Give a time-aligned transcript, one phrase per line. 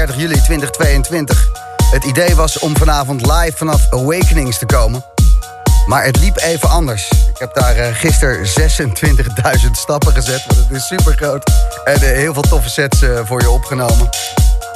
[0.00, 1.50] 8 uur, 30 juli 2022.
[1.90, 5.04] Het idee was om vanavond live vanaf Awakenings te komen.
[5.86, 7.08] Maar het liep even anders.
[7.10, 11.50] Ik heb daar uh, gisteren 26.000 stappen gezet, want het is super groot.
[11.84, 14.08] En uh, heel veel toffe sets uh, voor je opgenomen.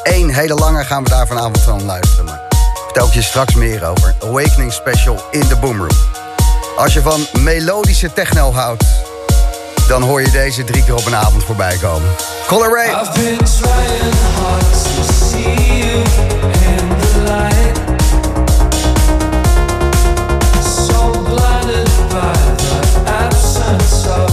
[0.03, 2.25] Eén hele lange gaan we daar vanavond van luisteren.
[2.25, 2.41] Maar
[2.85, 4.15] vertel ik je straks meer over.
[4.23, 5.99] Awakening Special in de Boomroom.
[6.77, 8.85] Als je van melodische techno houdt,
[9.89, 12.09] dan hoor je deze drie keer op een avond voorbij komen.
[12.47, 12.93] Color Ray.
[24.05, 24.24] so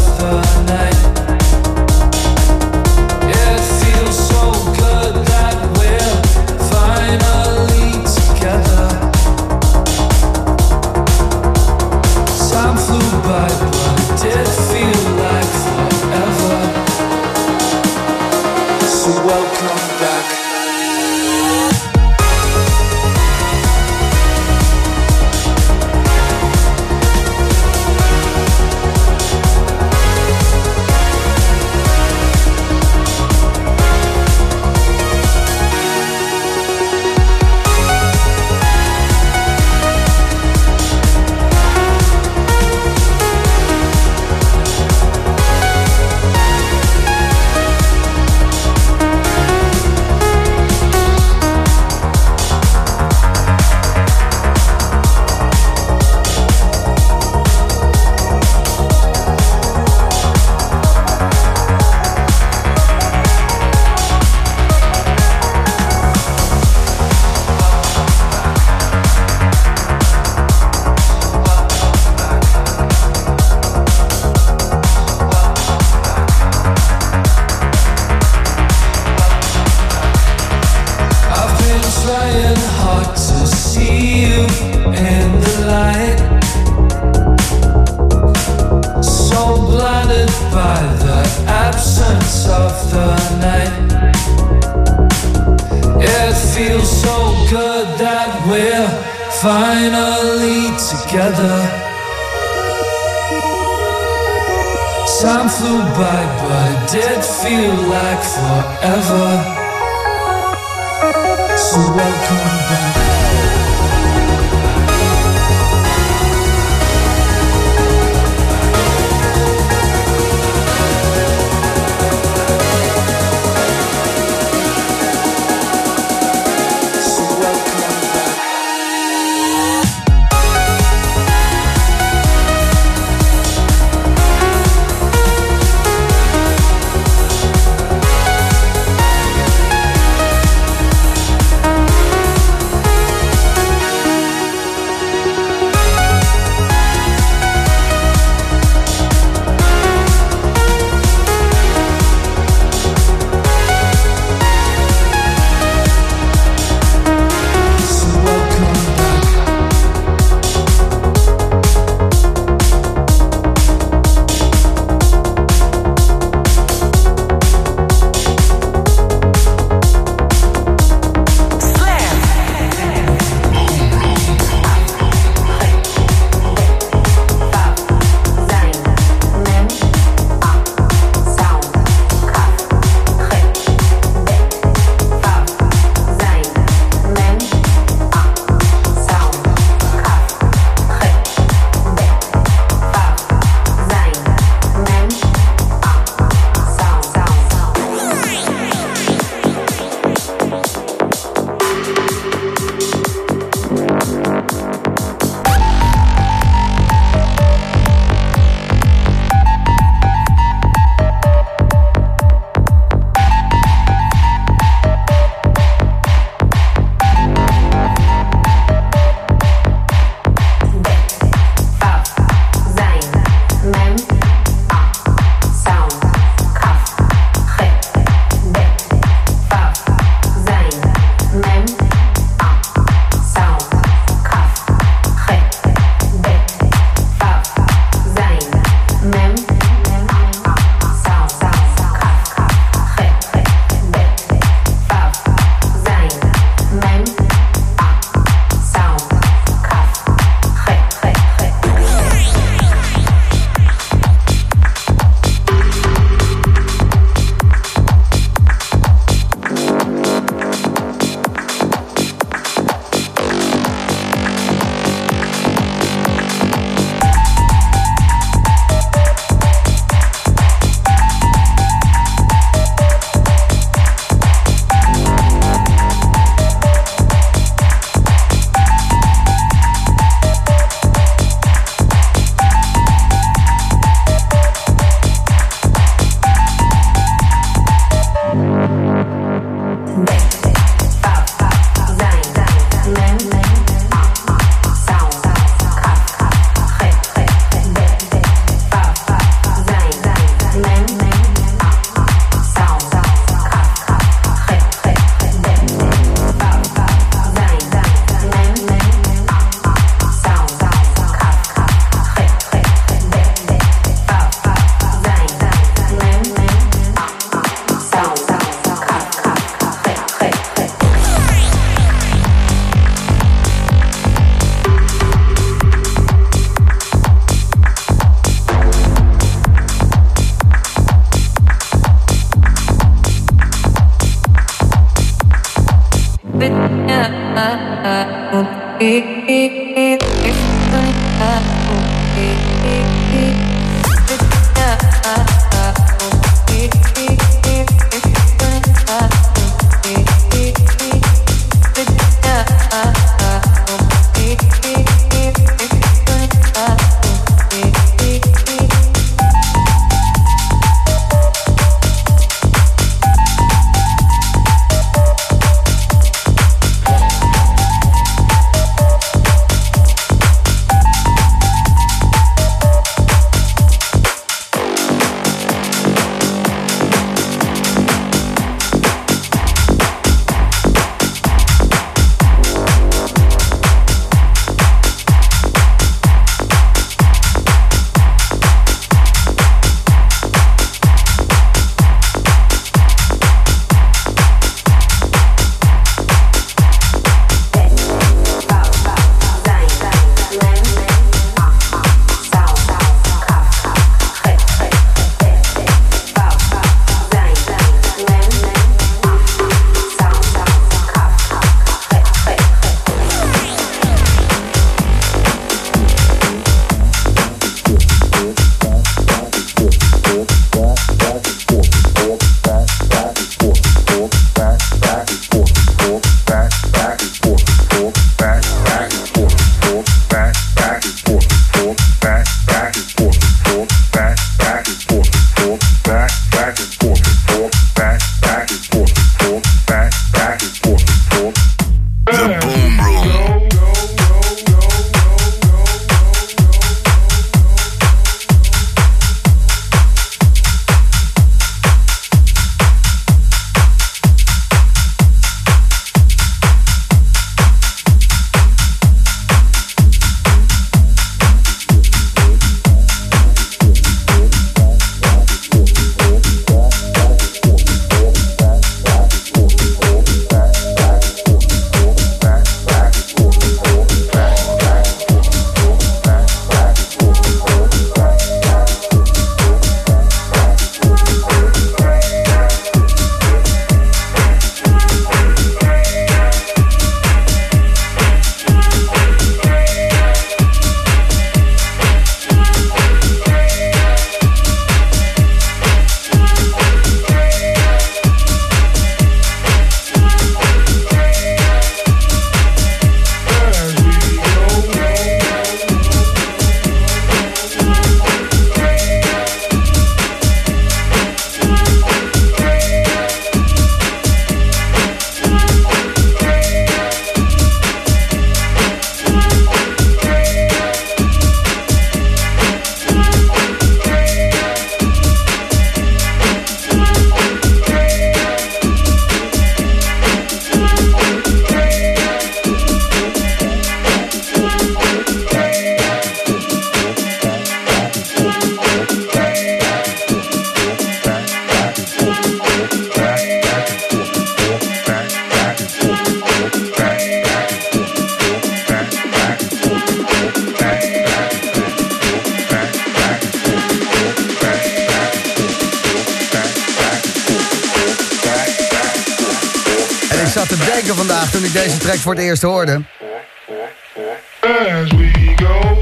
[562.00, 562.81] voor het eerst hoorde.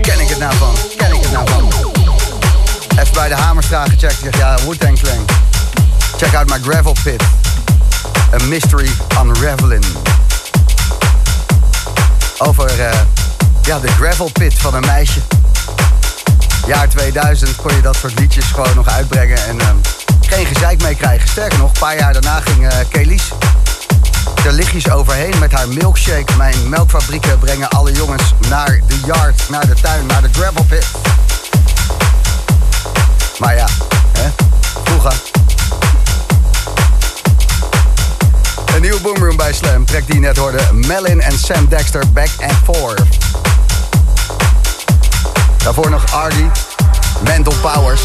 [0.01, 0.75] Ken ik het nou van?
[0.97, 1.67] Ken ik het nou van?
[2.99, 4.19] Even bij de Hamerstraat gecheckt.
[4.23, 5.25] Zeg ja, Wu-Tang Clan.
[6.17, 7.21] Check out my gravel pit.
[8.33, 8.89] A mystery
[9.21, 9.85] unraveling.
[12.37, 12.91] Over uh,
[13.61, 15.19] ja, de gravel pit van een meisje.
[16.67, 19.69] Jaar 2000 kon je dat soort liedjes gewoon nog uitbrengen en uh,
[20.21, 21.29] geen gezeik mee krijgen.
[21.29, 23.31] Sterker nog, een paar jaar daarna ging uh, Kelis
[24.45, 26.35] er lichtjes overheen met haar milkshake.
[26.37, 30.87] Mijn melkfabrieken brengen alle jongens naar de yard, naar de tuin, naar de gravel pit.
[33.39, 33.67] Maar ja,
[34.17, 34.29] hè?
[34.83, 35.13] vroeger.
[38.75, 39.85] Een nieuwe boomroom bij Slam.
[39.85, 40.59] Trek die net hoorde.
[40.73, 43.17] Melin en Sam Dexter back and forth.
[45.57, 46.45] Daarvoor nog Ardy.
[47.23, 48.01] Mental Powers.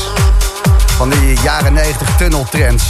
[0.96, 2.84] Van die jaren 90 tunneltrends.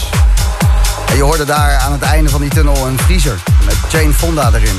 [1.15, 4.51] En je hoorde daar aan het einde van die tunnel een vriezer met Jane Fonda
[4.53, 4.77] erin.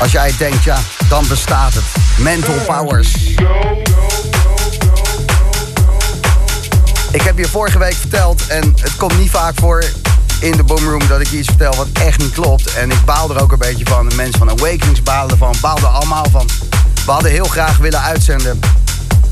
[0.00, 0.78] Als jij denkt, ja,
[1.08, 1.84] dan bestaat het.
[2.18, 3.14] Mental Powers.
[7.10, 9.84] Ik heb je vorige week verteld, en het komt niet vaak voor...
[10.40, 12.74] in de boomroom dat ik iets vertel wat echt niet klopt.
[12.74, 14.08] En ik baal er ook een beetje van.
[14.08, 16.48] De mensen van Awakenings baalden ervan, baalden allemaal van.
[17.04, 18.60] We hadden heel graag willen uitzenden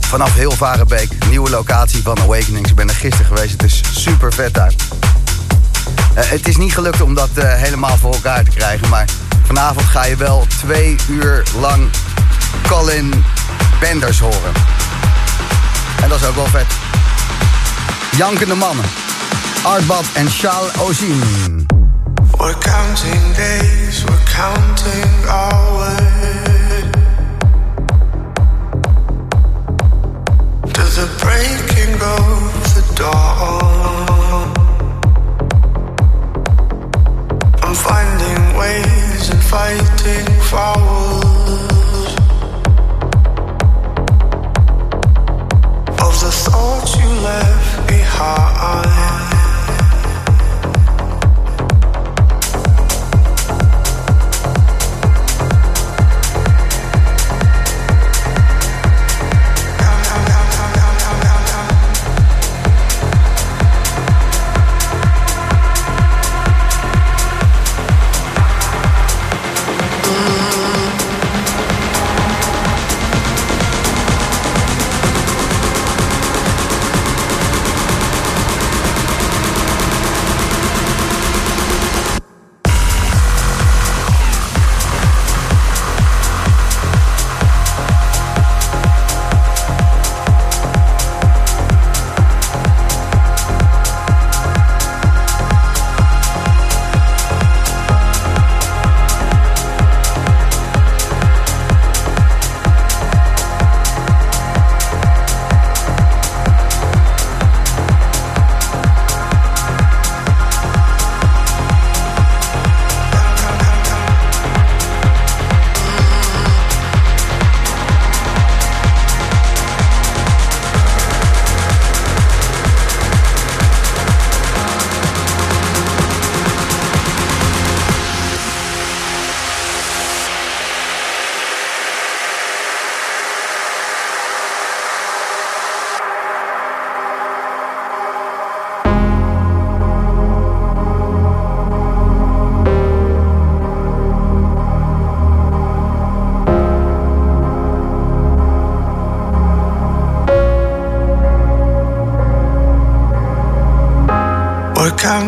[0.00, 1.26] vanaf heel Varenbeek.
[1.28, 2.70] Nieuwe locatie van Awakenings.
[2.70, 3.52] Ik ben er gisteren geweest.
[3.52, 4.73] Het is super vet daar.
[6.16, 8.88] Uh, het is niet gelukt om dat uh, helemaal voor elkaar te krijgen.
[8.88, 9.09] Maar
[9.47, 11.88] vanavond ga je wel twee uur lang
[12.68, 13.25] Colin
[13.80, 14.52] Benders horen.
[16.02, 16.66] En dat is ook wel vet.
[18.16, 18.85] Jankende mannen.
[19.62, 21.66] Artbad en Charles Ozin.
[22.38, 26.02] We're counting days, we're counting hours
[30.73, 34.13] To the breaking of the dawn
[38.58, 42.12] ways and fighting fouls
[46.06, 49.33] Of the thoughts you left behind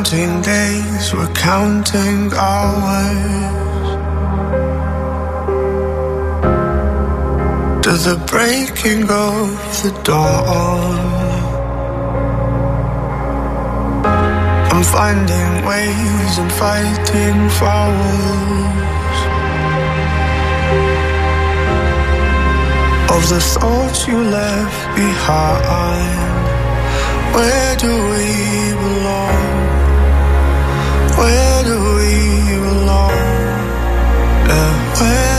[0.09, 3.89] counting days, we're counting hours
[7.83, 9.51] to the breaking of
[9.83, 10.99] the dawn.
[14.71, 19.19] I'm finding ways and fighting fouls
[23.11, 26.37] of the thoughts you left behind.
[27.35, 29.56] Where do we belong?
[31.19, 32.13] Where do we
[32.67, 33.11] belong?
[34.49, 35.36] Yeah, where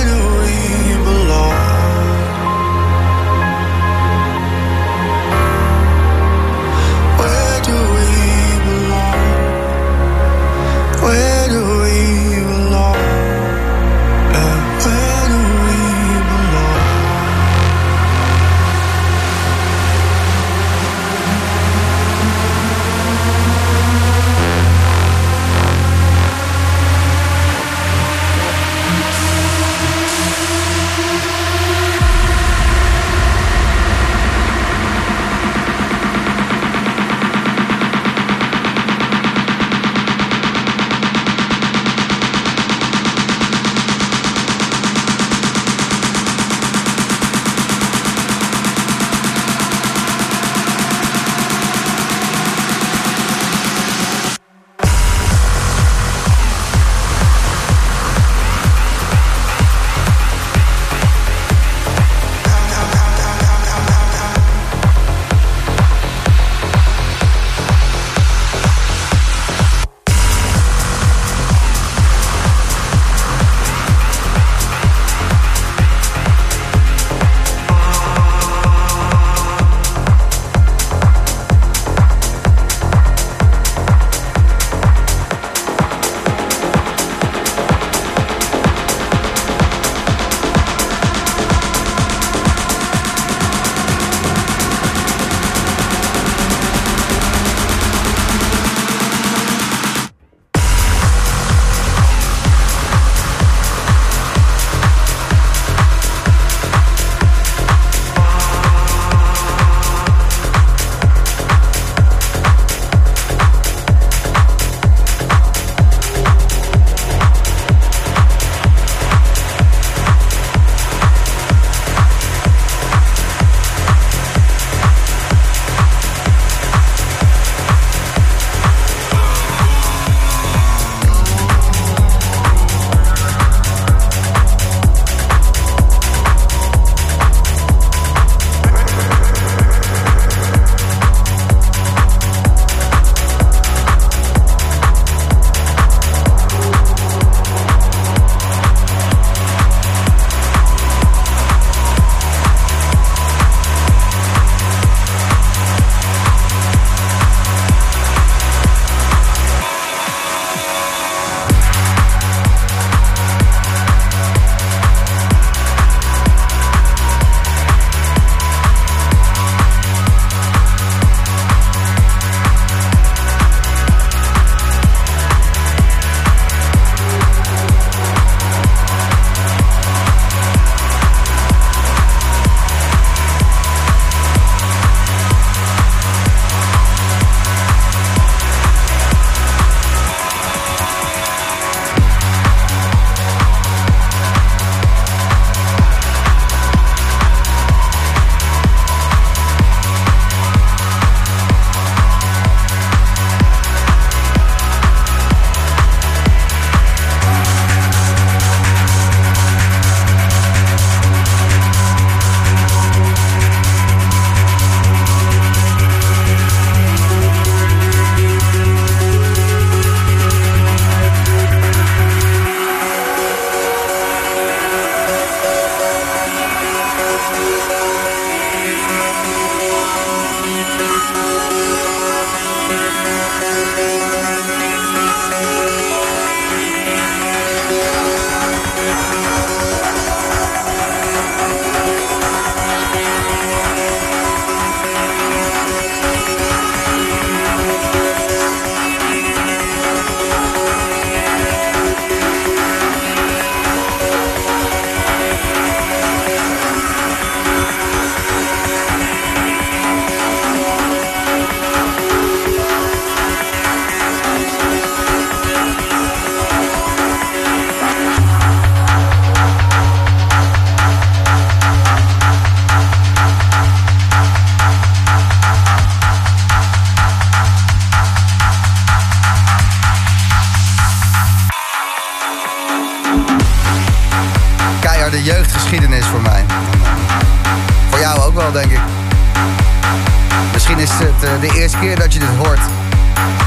[291.23, 292.59] eh, de eerste keer dat je dit hoort.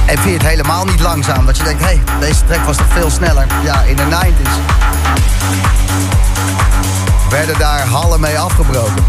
[0.06, 1.46] En je het helemaal niet langzaam.
[1.46, 3.46] Dat je denkt, hé, hey, deze track was toch veel sneller.
[3.64, 4.50] Ja, in de 90s.
[7.30, 9.04] Werden daar hallen mee afgebroken.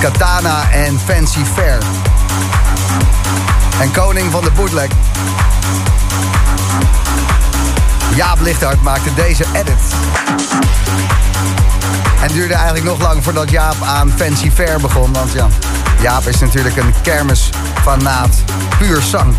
[0.00, 1.78] Katana en Fancy Fair.
[3.80, 4.88] En koning van de bootleg.
[8.14, 9.80] Jaap Lichthart maakte deze edit.
[12.22, 15.12] En duurde eigenlijk nog lang voordat Jaap aan Fancy Fair begon.
[15.12, 15.46] Want ja,
[16.02, 18.34] Jaap is natuurlijk een kermisfanaat.
[18.78, 19.34] Puur zang.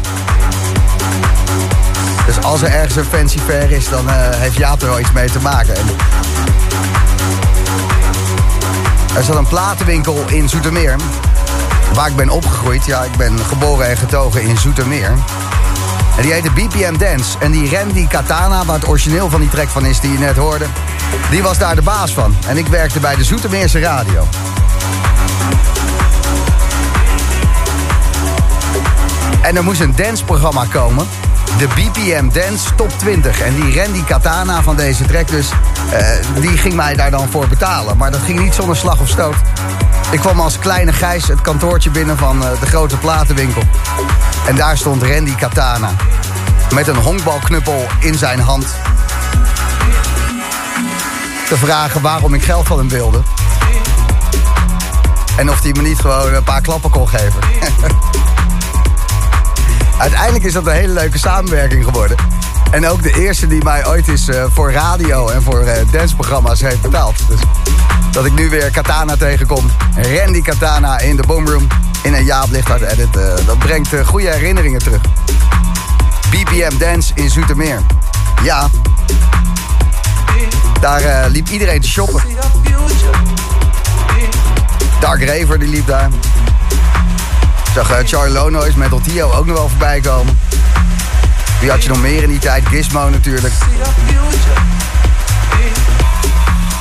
[2.26, 5.12] Dus als er ergens een Fancy Fair is, dan uh, heeft Jaap er wel iets
[5.12, 5.76] mee te maken.
[5.76, 5.86] En
[9.16, 10.96] er zat een platenwinkel in Zoetermeer.
[11.94, 12.86] Waar ik ben opgegroeid.
[12.86, 15.12] Ja, ik ben geboren en getogen in Zoetermeer.
[16.18, 17.38] En die heette BPM Dance.
[17.40, 20.36] En die Randy Katana, waar het origineel van die track van is die je net
[20.36, 20.66] hoorde...
[21.30, 22.36] die was daar de baas van.
[22.48, 24.28] En ik werkte bij de Zoetermeerse radio.
[29.44, 31.08] En er moest een danceprogramma komen.
[31.58, 33.42] De BPM Dance Top 20.
[33.42, 35.50] En die Randy Katana van deze track dus...
[35.94, 37.98] Uh, die ging mij daar dan voor betalen.
[37.98, 39.36] Maar dat ging niet zonder slag of stoot.
[40.12, 43.62] Ik kwam als kleine Gijs het kantoortje binnen van uh, de grote platenwinkel.
[44.48, 45.90] En daar stond Randy Katana.
[46.74, 48.66] Met een honkbalknuppel in zijn hand.
[51.48, 53.22] Te vragen waarom ik geld van hem wilde.
[55.38, 57.40] En of hij me niet gewoon een paar klappen kon geven.
[60.04, 62.18] Uiteindelijk is dat een hele leuke samenwerking geworden.
[62.72, 66.62] En ook de eerste die mij ooit is uh, voor radio en voor uh, danceprogramma's
[66.62, 67.28] heeft betaald.
[67.28, 67.40] Dus
[68.12, 69.72] dat ik nu weer Katana tegenkom.
[69.96, 71.68] Randy Katana in de Boomroom.
[72.02, 73.16] In een Jaap Lichthart edit.
[73.16, 75.02] Uh, dat brengt goede herinneringen terug.
[76.30, 77.82] BPM Dance in Zoetermeer.
[78.44, 78.70] Ja.
[80.80, 82.22] Daar liep iedereen te shoppen.
[85.00, 86.10] Dark Raver die liep daar.
[87.74, 90.40] Zag Charlie Lonois met Otio ook nog wel voorbij komen.
[91.60, 92.68] Wie had je nog meer in die tijd?
[92.68, 93.54] Gizmo natuurlijk.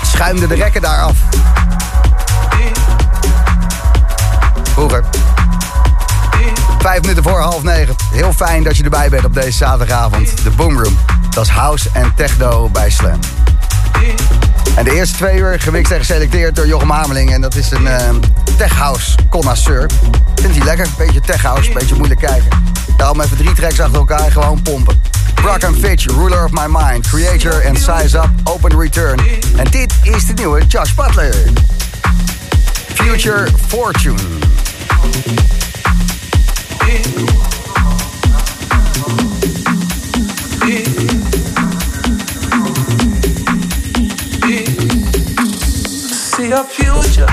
[0.03, 1.17] Schuimde de rekken daar af.
[4.73, 5.05] Vroeger.
[6.79, 7.95] Vijf minuten voor half negen.
[8.13, 10.43] Heel fijn dat je erbij bent op deze zaterdagavond.
[10.45, 10.99] De Boomroom.
[11.31, 13.19] Dat is house en techno bij Slam.
[14.75, 17.33] En de eerste twee uur gemixt en geselecteerd door Jochem Hameling.
[17.33, 18.09] En dat is een uh,
[18.57, 19.91] tech house connoisseur.
[20.35, 20.87] Vindt hij lekker?
[20.99, 22.49] Beetje tech house, beetje moeilijk kijken.
[22.97, 25.03] Daarom even drie tracks achter elkaar gewoon pompen.
[25.35, 29.21] Brock and Fitch, Ruler of My Mind, Creator and Size Up, Open Return.
[29.57, 31.35] En dit is de nieuwe Josh Butler.
[32.95, 34.21] Future Fortune.
[46.53, 47.27] your future.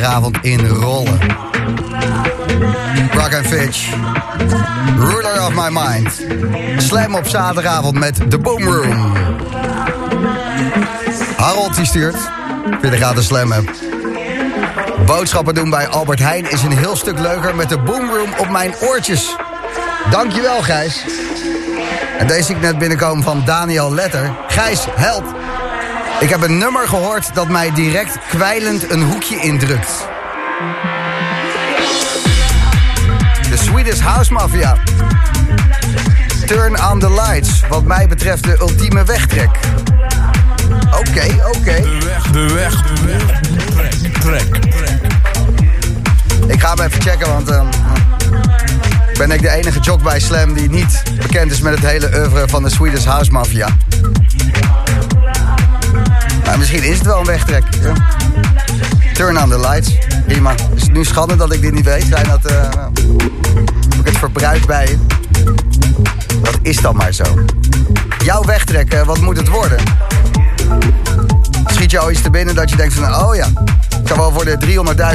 [0.00, 1.20] Die zaterdagavond inrollen.
[3.12, 3.94] Rock and Fitch.
[4.96, 6.20] Ruler of my mind.
[6.76, 9.12] Slam op zaterdagavond met The Boom Room.
[11.36, 12.16] Harold die stuurt.
[12.80, 13.52] Via de slam
[15.06, 18.74] Boodschappen doen bij Albert Heijn is een heel stuk leuker met de boomroom op mijn
[18.80, 19.36] oortjes.
[20.10, 21.04] Dankjewel Gijs.
[22.18, 24.32] En deze ik net binnenkomen van Daniel Letter.
[24.48, 25.39] Gijs, help!
[26.20, 30.08] Ik heb een nummer gehoord dat mij direct kwijlend een hoekje indrukt.
[33.50, 34.76] De Swedish House Mafia.
[36.46, 37.62] Turn on the lights.
[37.68, 39.58] Wat mij betreft de ultieme wegtrek.
[40.98, 41.24] Oké,
[41.56, 41.82] oké.
[41.82, 43.40] De weg, de weg, de weg.
[44.20, 45.00] Trek, trek, trek.
[46.46, 47.50] Ik ga hem even checken, want...
[47.50, 47.62] Uh,
[49.18, 52.48] ben ik de enige jock bij Slam die niet bekend is met het hele oeuvre
[52.48, 53.68] van de Swedish House Mafia.
[56.58, 57.64] Misschien is het wel een wegtrek.
[59.14, 59.98] Turn on the lights.
[60.26, 60.54] Prima.
[60.74, 62.04] Is nu schande dat ik dit niet weet?
[62.08, 62.50] Zijn dat...
[62.50, 62.62] Uh,
[63.90, 64.98] heb ik het verbruikt bij je?
[66.42, 67.24] Dat is dan maar zo.
[68.24, 69.78] Jouw wegtrekken, wat moet het worden?
[71.66, 73.14] Schiet je al iets te binnen dat je denkt van...
[73.14, 73.46] Oh ja,
[74.02, 74.58] ik zou wel voor de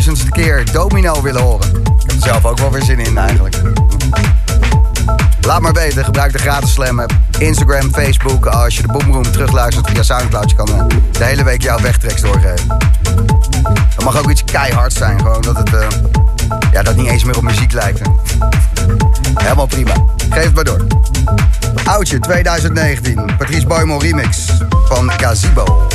[0.10, 1.70] 300.000ste keer Domino willen horen.
[1.70, 3.56] Ik heb er zelf ook wel weer zin in eigenlijk.
[5.46, 7.14] Laat maar weten, gebruik de gratis slam app.
[7.40, 8.46] Instagram, Facebook.
[8.46, 10.56] Als je de Boomroom terugluistert via Soundcloud...
[10.56, 12.78] kan eh, de hele week jouw wegtreks doorgeven.
[13.96, 15.20] Het mag ook iets keihard zijn.
[15.20, 15.74] Gewoon dat het...
[15.74, 15.88] Uh,
[16.72, 18.02] ja, dat niet eens meer op muziek lijkt.
[19.34, 19.94] Helemaal prima.
[20.30, 20.86] Geef het maar door.
[21.84, 23.26] Oudje 2019.
[23.38, 24.52] Patrice Boymel remix
[24.88, 25.88] van Gazebo.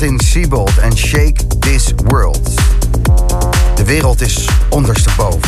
[0.00, 2.50] In Siebold en Shake This World.
[3.74, 5.40] De wereld is ondersteboven.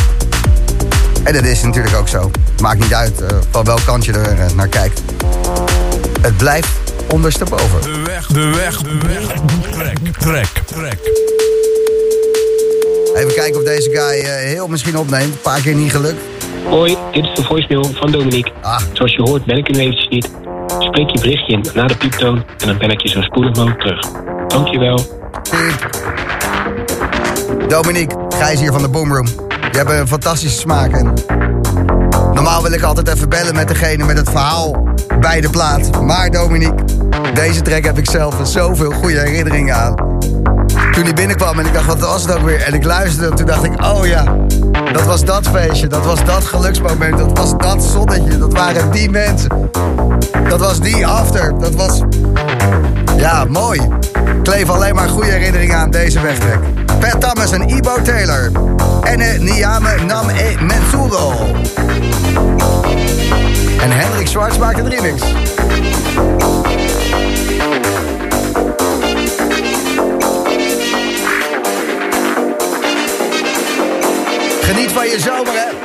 [1.23, 2.31] En dat is natuurlijk ook zo.
[2.61, 5.01] Maakt niet uit uh, van welk kant je er uh, naar kijkt.
[6.21, 6.69] Het blijft
[7.11, 7.81] ondersteboven.
[7.81, 9.27] De weg, de weg, de weg.
[9.71, 10.99] Trek, trek, trek.
[13.15, 15.33] Even kijken of deze guy uh, heel misschien opneemt.
[15.33, 16.19] Een paar keer niet gelukt.
[16.65, 18.51] Hoi, dit is de voicemail van Dominique.
[18.61, 18.81] Ah.
[18.93, 20.38] Zoals je hoort ben ik er nu eventjes niet.
[20.99, 23.79] Spreek je berichtje in na de pieptoon en dan ben ik je zo spoedig mogelijk
[23.79, 23.99] terug.
[24.47, 24.99] Dankjewel.
[27.67, 29.25] Dominique, Gijs hier van de Boomroom.
[29.71, 30.91] Je hebt een fantastische smaak.
[30.91, 31.13] En
[32.33, 36.01] normaal wil ik altijd even bellen met degene met het verhaal bij de plaat.
[36.01, 36.83] Maar Dominique,
[37.33, 39.95] deze track heb ik zelf zoveel goede herinneringen aan.
[40.91, 42.61] Toen hij binnenkwam en ik dacht, wat was het ook weer?
[42.61, 44.23] En ik luisterde en toen dacht ik, oh ja,
[44.91, 49.09] dat was dat feestje, dat was dat geluksmoment, dat was dat zonnetje, dat waren die
[49.09, 49.69] mensen.
[50.49, 52.01] Dat was die after, dat was...
[53.17, 53.81] Ja, mooi.
[54.43, 56.59] Kleef alleen maar goede herinneringen aan deze wegtrek.
[56.99, 58.51] Pat Thomas en Ibo Taylor.
[59.03, 60.55] En Niame Nam E.
[63.81, 65.21] En Hendrik Schwartz maakt een remix.
[74.61, 75.78] Geniet van je zomer, hè?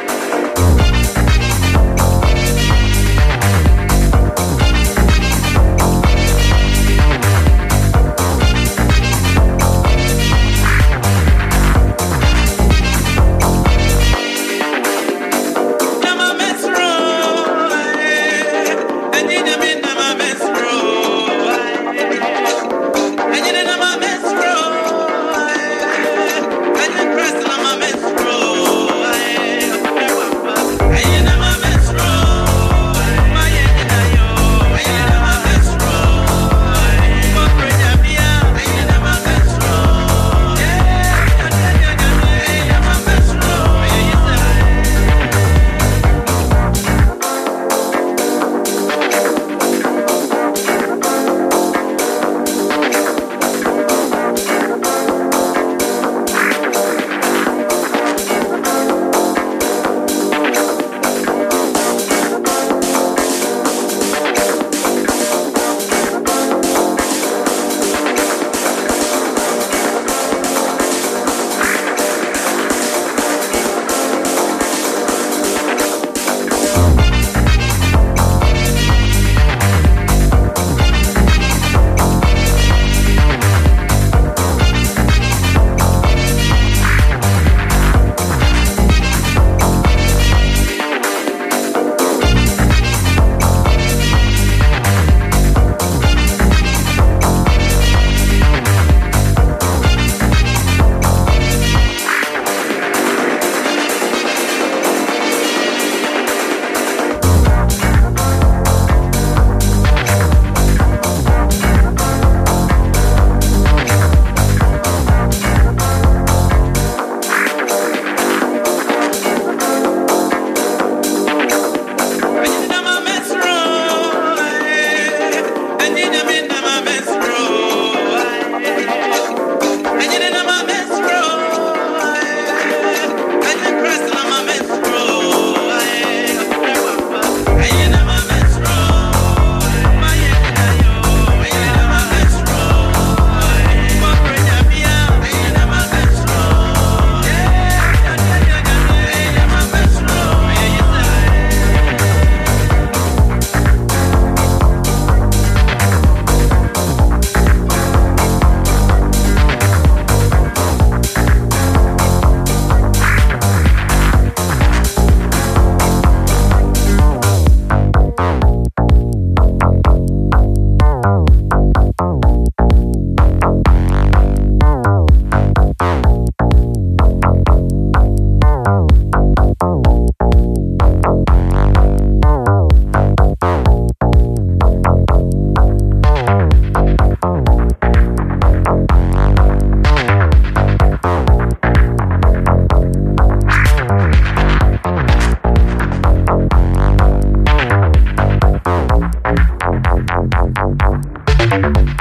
[201.54, 201.94] Thank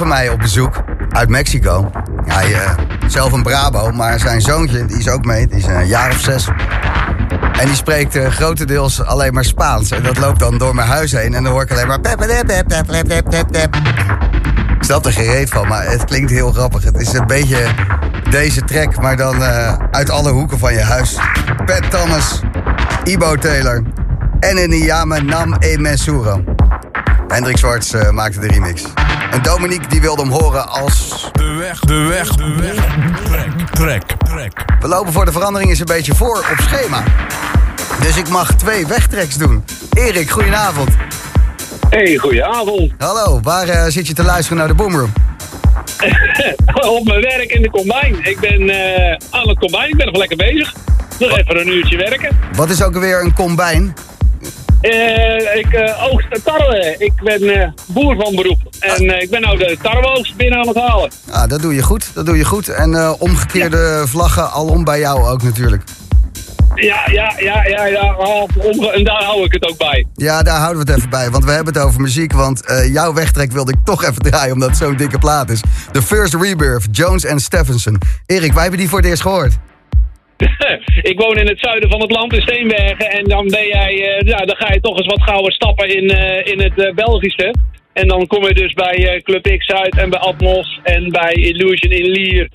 [0.00, 1.90] van mij op bezoek uit Mexico.
[2.24, 2.70] Hij eh,
[3.06, 6.18] zelf een Brabo, maar zijn zoontje, die is ook mee, die is een jaar of
[6.18, 6.48] zes.
[7.52, 9.90] En die spreekt eh, grotendeels alleen maar Spaans.
[9.90, 11.98] En dat loopt dan door mijn huis heen en dan hoor ik alleen maar...
[14.76, 16.84] Ik snap er gereed van, maar het klinkt heel grappig.
[16.84, 17.66] Het is een beetje
[18.30, 21.18] deze track, maar dan eh, uit alle hoeken van je huis.
[21.66, 22.40] Pat Thomas,
[23.04, 23.82] Ibo Taylor
[24.40, 26.44] en Niyame Nam E Mensuro.
[27.28, 28.84] Hendrik Zwarts maakte de remix.
[29.30, 31.28] En Dominique die wilde hem horen als...
[31.32, 32.74] De weg, de weg, de weg.
[33.24, 34.64] Trek, trek, trek.
[34.80, 37.02] We lopen voor de verandering eens een beetje voor op schema.
[38.00, 39.64] Dus ik mag twee wegtreks doen.
[39.92, 40.90] Erik, goedenavond.
[41.90, 42.92] Hey, goedenavond.
[42.98, 45.12] Hallo, waar eh, zit je te luisteren naar de Boomroom?
[46.98, 48.18] Op mijn werk in de combine.
[48.22, 50.74] Ik ben eh, aan het combine, ik ben nog lekker bezig.
[51.18, 52.38] Nog even een uurtje werken.
[52.52, 53.94] Wat is ook alweer een combijn?
[54.80, 56.94] Eh, ik eh, oogst tarwe.
[56.98, 58.58] Ik ben eh, boer van beroep.
[58.78, 61.10] En ik ben nou de tarweoogst binnen aan het halen.
[61.30, 62.68] Ah, dat doe je goed, dat doe je goed.
[62.68, 65.82] En omgekeerde vlaggen alom bij jou ook natuurlijk.
[66.74, 68.16] Ja, ja, ja, ja, ja.
[68.92, 70.06] En daar hou ik het ook bij.
[70.14, 72.32] Ja, daar houden we het even bij, want we hebben het over muziek.
[72.32, 72.62] Want
[72.92, 75.60] jouw wegtrek wilde ik toch even draaien, omdat het zo'n dikke plaat is.
[75.92, 77.98] The First Rebirth, Jones en Stephenson.
[78.26, 79.58] Erik, wij hebben die voor het eerst gehoord.
[81.10, 83.10] ik woon in het zuiden van het land, in Steenbergen.
[83.10, 86.10] En dan ben jij, eh, ja, dan ga je toch eens wat gouden stappen in,
[86.10, 87.54] eh, in het eh, Belgische.
[87.92, 91.92] En dan kom je dus bij Club X uit en bij Atmos en bij Illusion
[91.92, 92.48] in Lier.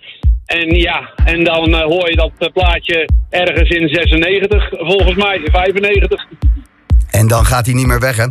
[0.45, 6.25] En ja, en dan hoor je dat plaatje ergens in 96, volgens mij 95.
[7.11, 8.25] En dan gaat hij niet meer weg, hè?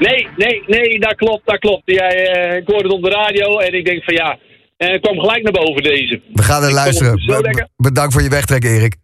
[0.00, 1.82] Nee, nee, nee, dat klopt, dat klopt.
[1.84, 4.38] Jij, eh, ik hoorde het op de radio en ik denk van ja,
[4.80, 6.20] en ik kwam gelijk naar boven deze.
[6.32, 7.68] We gaan er luisteren.
[7.76, 8.96] bedankt voor je wegtrek, Erik.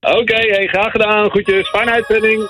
[0.00, 1.30] Oké, hey, graag gedaan.
[1.30, 2.48] Goedjes, fijne uitzending.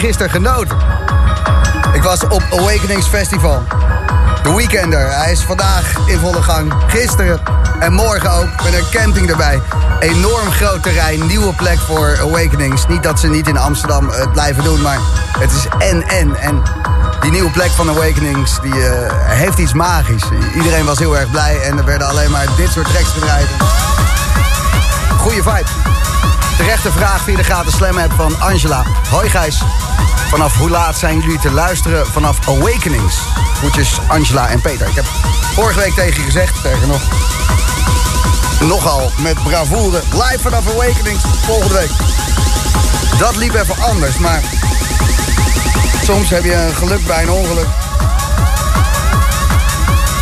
[0.00, 0.76] Gisteren genoten.
[1.92, 3.62] Ik was op Awakenings Festival.
[4.42, 5.14] De Weekender.
[5.14, 6.72] Hij is vandaag in volle gang.
[6.86, 7.40] Gisteren
[7.78, 9.62] en morgen ook met een camping erbij.
[10.00, 12.86] Enorm groot terrein, nieuwe plek voor Awakenings.
[12.86, 14.98] Niet dat ze niet in Amsterdam het blijven doen, maar
[15.38, 16.36] het is en-en.
[16.36, 16.62] En
[17.20, 20.24] die nieuwe plek van Awakenings die, eh, heeft iets magisch.
[20.54, 23.46] Iedereen was heel erg blij en er werden alleen maar dit soort tracks gedraaid.
[25.18, 25.89] Goeie vibe.
[26.60, 28.84] Terechte vraag via de gratis slam app van Angela.
[29.10, 29.62] Hoi Gijs.
[30.28, 33.16] Vanaf hoe laat zijn jullie te luisteren vanaf Awakenings?
[33.54, 34.88] Groetjes Angela en Peter.
[34.88, 35.04] Ik heb
[35.54, 37.00] vorige week tegen je gezegd, sterker nog...
[38.60, 40.02] Nogal met bravoure.
[40.12, 41.90] Live vanaf Awakenings volgende week.
[43.18, 44.40] Dat liep even anders, maar...
[46.02, 47.68] Soms heb je een geluk bij een ongeluk.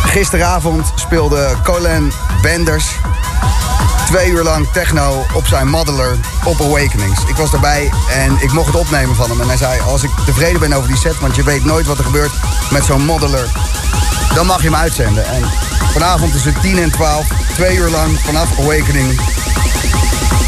[0.05, 2.11] Gisteravond speelde Colin
[2.41, 2.98] Benders
[4.09, 7.23] twee uur lang techno op zijn modeler op Awakenings.
[7.27, 9.41] Ik was daarbij en ik mocht het opnemen van hem.
[9.41, 11.19] En hij zei, als ik tevreden ben over die set...
[11.19, 12.31] want je weet nooit wat er gebeurt
[12.71, 13.47] met zo'n modeler...
[14.33, 15.25] dan mag je hem uitzenden.
[15.25, 15.43] En
[15.91, 19.19] vanavond tussen 10 en 12, twee uur lang vanaf Awakening...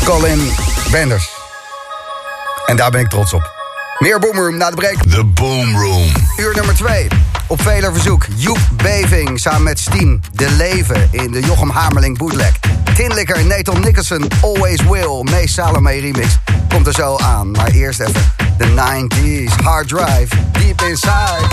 [0.04, 0.52] Colin
[0.92, 1.30] Benders.
[2.66, 3.52] En daar ben ik trots op.
[4.00, 4.98] Meer Boomroom na de break.
[5.10, 6.12] The Boom Room.
[6.38, 7.08] Uur nummer 2.
[7.48, 8.26] Op veler verzoek.
[8.36, 10.24] Joep Beving samen met Steen.
[10.34, 12.61] De Leven in de Jochem Hamerling bootleg.
[12.96, 15.24] Tinlikker, Nathan Nicholson, Always Will.
[15.24, 16.40] Mees Salome remix.
[16.70, 17.52] Komt er zo aan.
[17.52, 19.64] Maar eerst even de 90s.
[19.64, 20.36] Hard Drive.
[20.52, 21.48] Deep inside,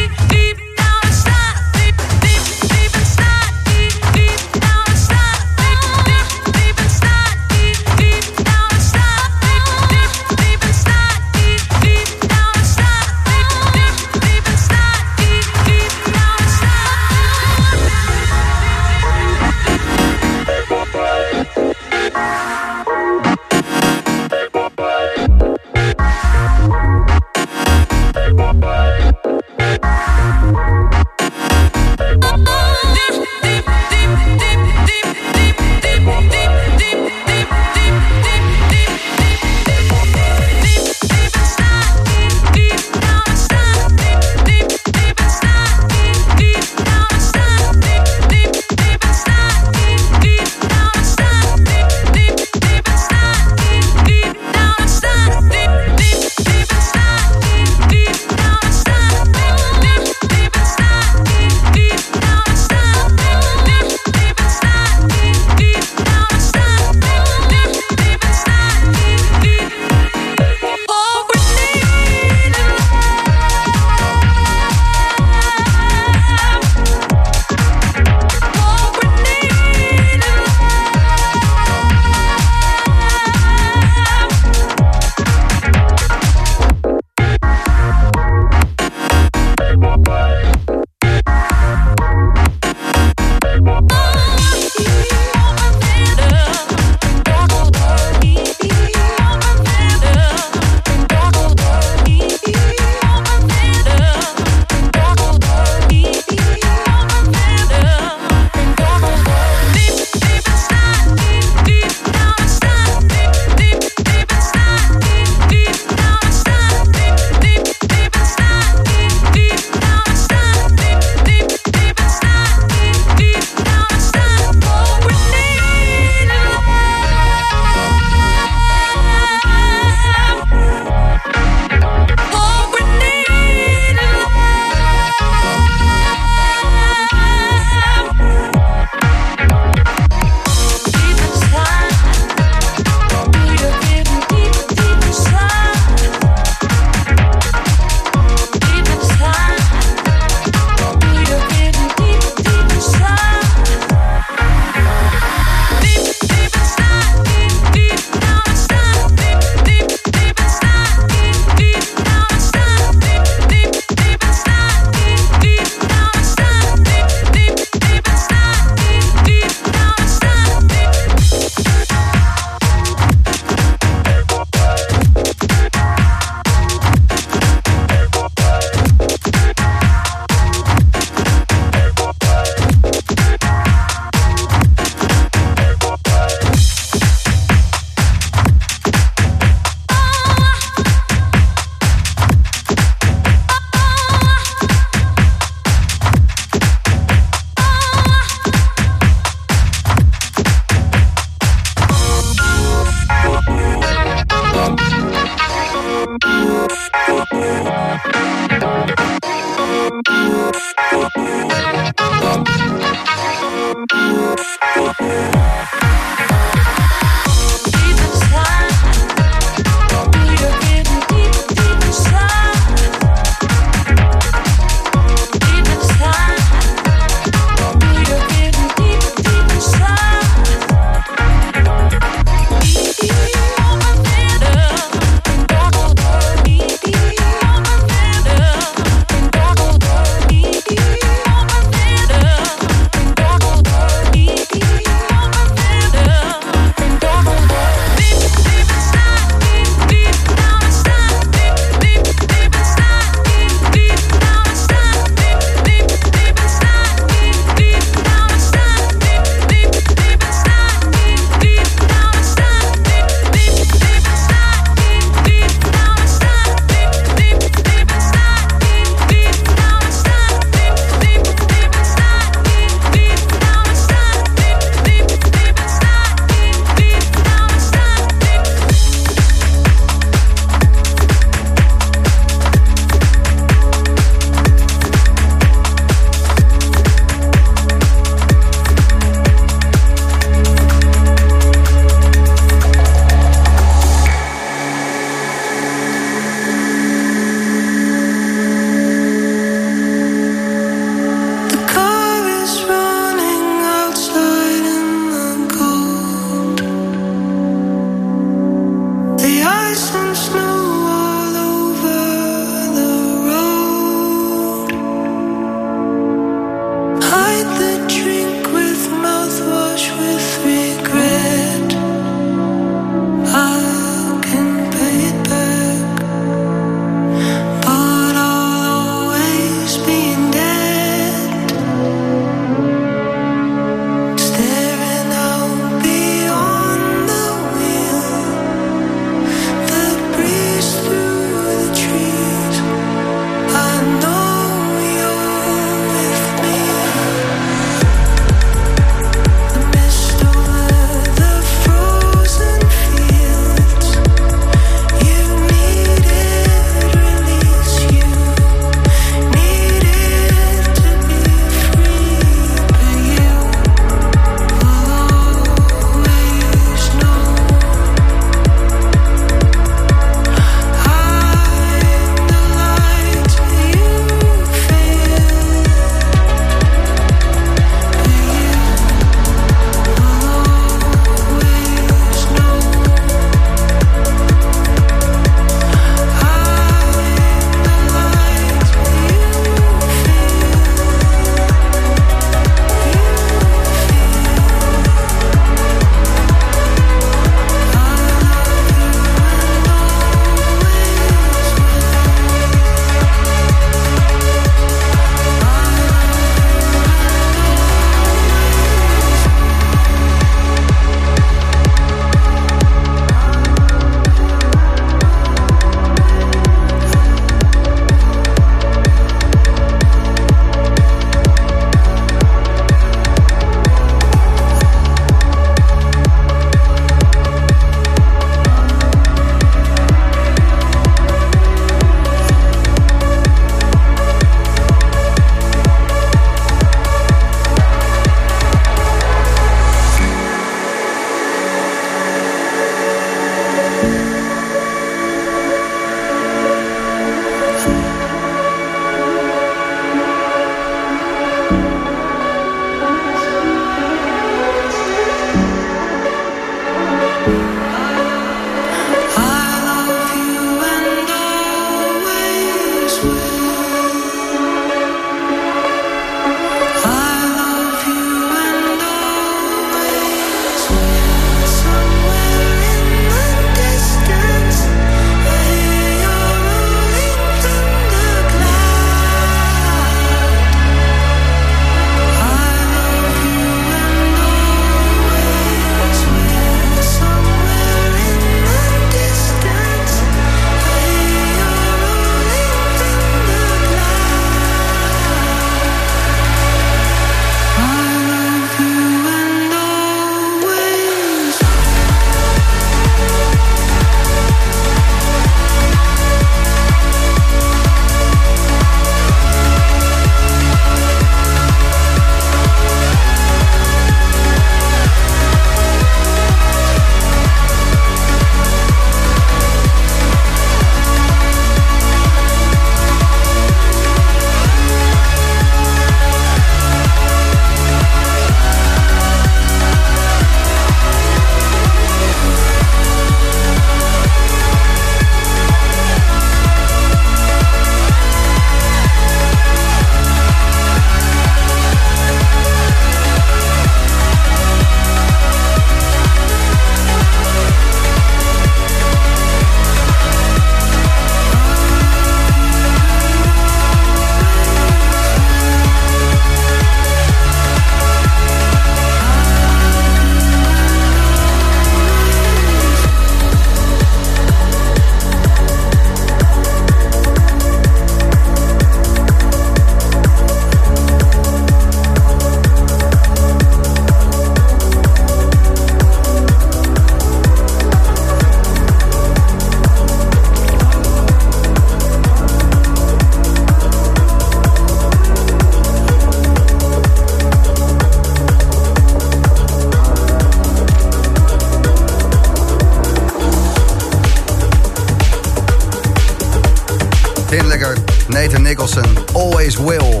[599.46, 600.00] Always Will.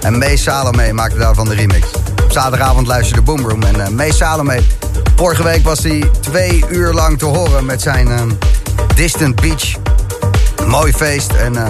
[0.00, 1.90] En May Salome maakte daarvan de remix.
[2.24, 4.60] Op zaterdagavond luisterde Boomroom en uh, May Salome...
[5.16, 8.20] Vorige week was hij twee uur lang te horen met zijn uh,
[8.94, 9.74] Distant Beach.
[10.66, 11.54] Mooi feest en...
[11.54, 11.68] Uh,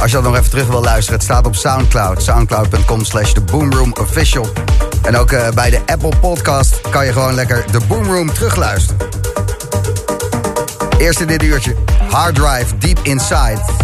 [0.00, 2.22] als je dat nog even terug wil luisteren, het staat op Soundcloud.
[2.22, 3.32] Soundcloud.com slash
[4.00, 4.52] Official.
[5.02, 9.08] En ook uh, bij de Apple Podcast kan je gewoon lekker de Boomroom terugluisteren.
[10.98, 11.74] Eerst in dit uurtje,
[12.08, 13.79] Hard Drive Deep Inside.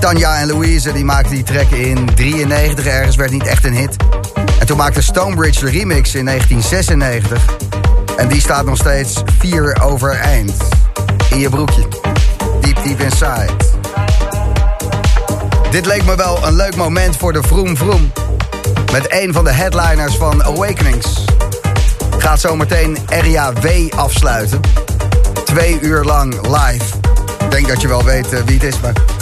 [0.00, 3.96] Tanja en Louise die maakten die track in 93 ergens, werd niet echt een hit.
[4.58, 7.44] En toen maakte Stonebridge de remix in 1996.
[8.16, 10.52] En die staat nog steeds vier overeind.
[11.30, 11.88] In je broekje.
[12.60, 13.50] Deep Deep Inside.
[15.70, 18.12] Dit leek me wel een leuk moment voor de Vroom Vroom.
[18.92, 21.24] Met een van de headliners van Awakenings.
[22.18, 24.60] Gaat zometeen Area W afsluiten.
[25.44, 26.84] Twee uur lang live.
[27.44, 29.19] Ik denk dat je wel weet uh, wie het is, maar...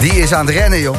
[0.00, 0.96] Die is aan het rennen, joh.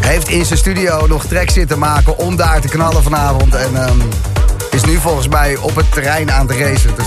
[0.00, 3.54] Heeft in zijn studio nog tracks zitten maken om daar te knallen vanavond.
[3.54, 4.02] En um,
[4.70, 6.94] is nu volgens mij op het terrein aan het racen.
[6.96, 7.06] Dus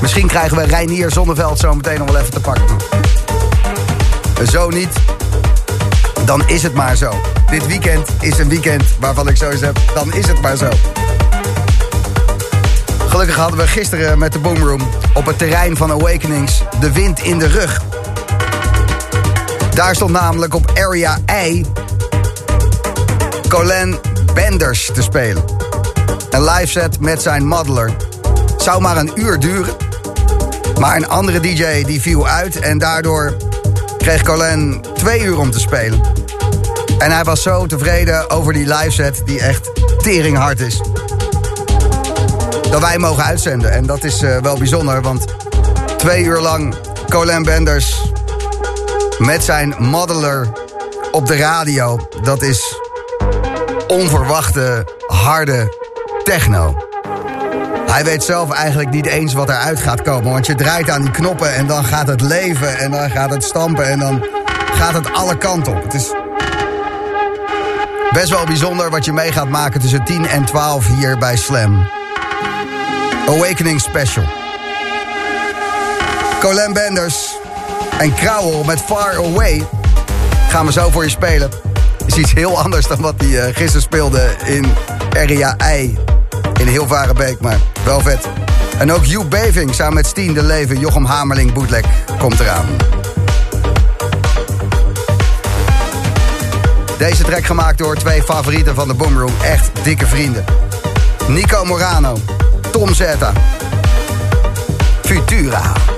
[0.00, 2.76] misschien krijgen we Reinier Zonneveld zo meteen nog wel even te pakken.
[4.48, 4.88] Zo niet,
[6.24, 7.20] dan is het maar zo.
[7.50, 10.68] Dit weekend is een weekend waarvan ik zoiets heb, dan is het maar zo.
[13.08, 17.38] Gelukkig hadden we gisteren met de Boomroom op het terrein van Awakenings de wind in
[17.38, 17.80] de rug.
[19.76, 21.64] Daar stond namelijk op Area I
[23.48, 23.98] Colin
[24.34, 25.44] Benders te spelen.
[26.30, 27.96] Een live set met zijn modeler.
[28.56, 29.74] Zou maar een uur duren.
[30.80, 33.36] Maar een andere DJ die viel uit en daardoor
[33.98, 36.00] kreeg Colin twee uur om te spelen.
[36.98, 40.80] En hij was zo tevreden over die live set die echt teringhard is.
[42.70, 43.72] Dat wij mogen uitzenden.
[43.72, 45.24] En dat is uh, wel bijzonder, want
[45.96, 46.74] twee uur lang
[47.08, 48.05] Colin Benders
[49.18, 50.48] met zijn modeler
[51.10, 52.08] op de radio.
[52.22, 52.80] Dat is
[53.86, 55.78] onverwachte, harde
[56.24, 56.76] techno.
[57.86, 60.32] Hij weet zelf eigenlijk niet eens wat eruit gaat komen.
[60.32, 63.44] Want je draait aan die knoppen en dan gaat het leven en dan gaat het
[63.44, 64.24] stampen en dan
[64.72, 65.82] gaat het alle kanten op.
[65.82, 66.12] Het is
[68.12, 71.88] best wel bijzonder wat je mee gaat maken tussen 10 en 12 hier bij Slam.
[73.28, 74.24] Awakening Special.
[76.40, 77.44] Colin Benders
[77.98, 79.66] en Krauwel met Far Away
[80.48, 81.50] gaan we zo voor je spelen.
[82.06, 84.66] Is iets heel anders dan wat hij uh, gisteren speelde in
[85.16, 85.98] Area I
[86.58, 88.28] in Hilvarenbeek, maar wel vet.
[88.78, 91.84] En ook Hugh Beving samen met Stien de Leven, Jochem Hamerling, Bootleg
[92.18, 92.66] komt eraan.
[96.98, 99.32] Deze track gemaakt door twee favorieten van de Boomroom.
[99.42, 100.44] Echt dikke vrienden.
[101.28, 102.18] Nico Morano,
[102.70, 103.32] Tom Zeta,
[105.02, 105.95] Futura.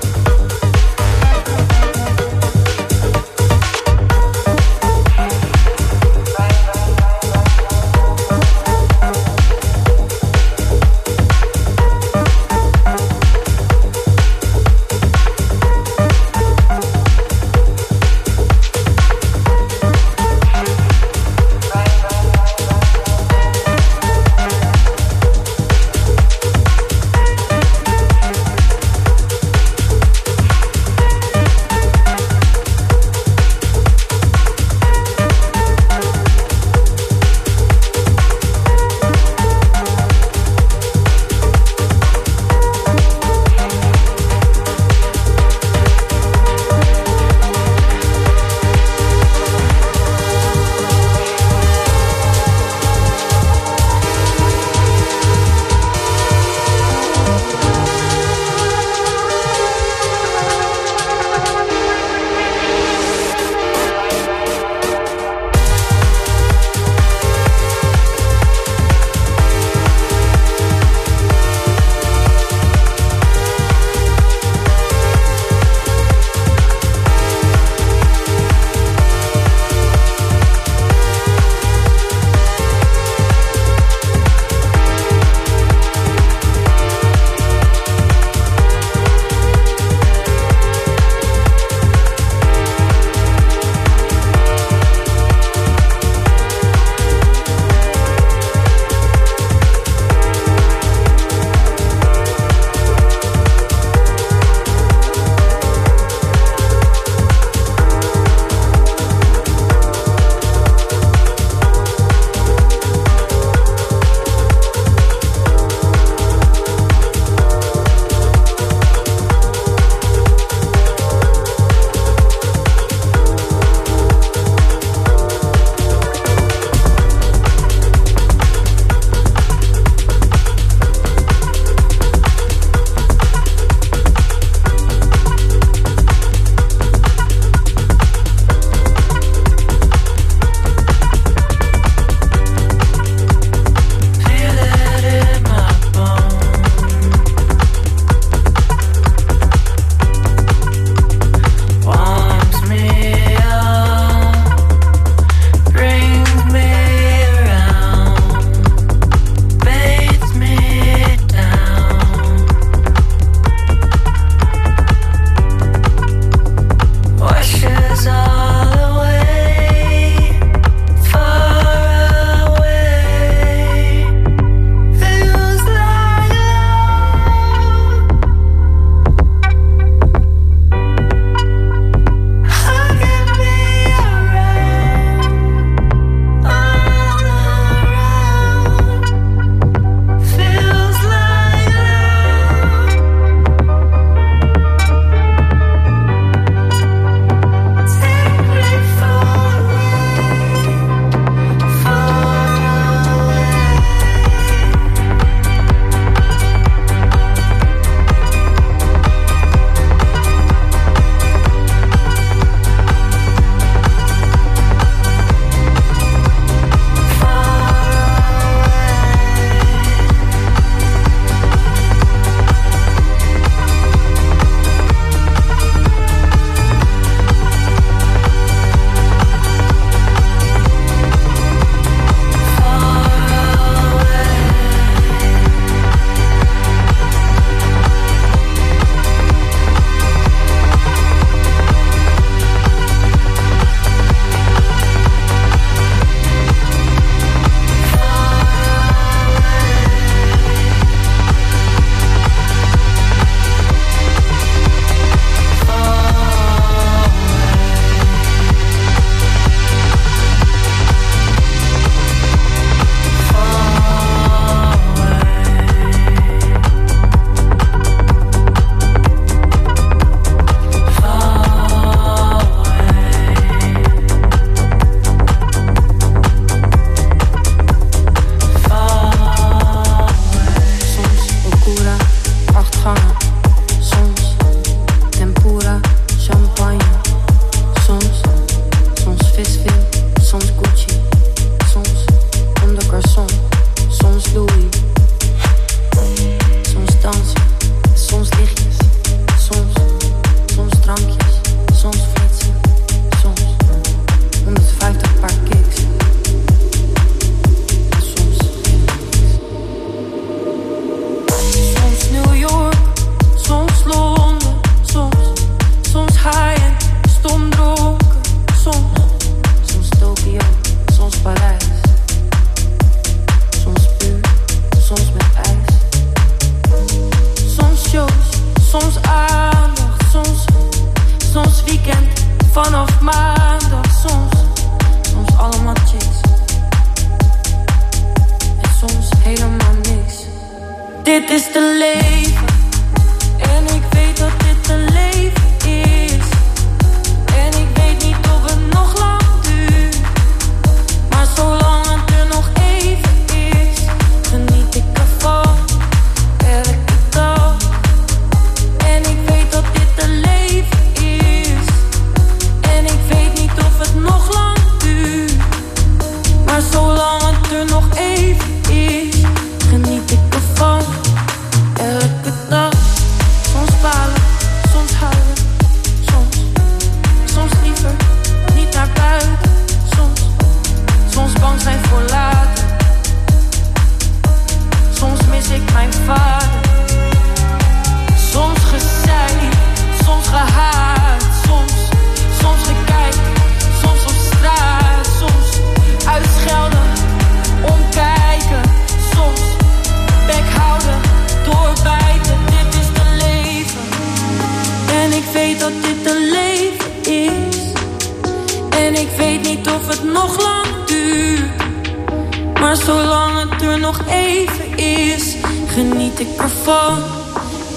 [412.68, 415.36] Maar zolang het er nog even is,
[415.66, 417.02] geniet ik ervan,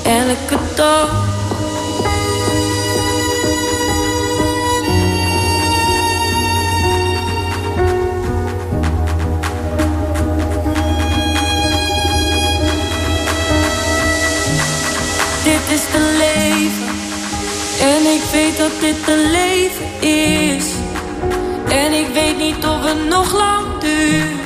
[0.03, 1.09] elke dag.
[15.43, 16.95] Dit is de leven
[17.88, 20.65] en ik weet dat dit de leven is.
[21.69, 24.40] En ik weet niet of het nog lang duurt.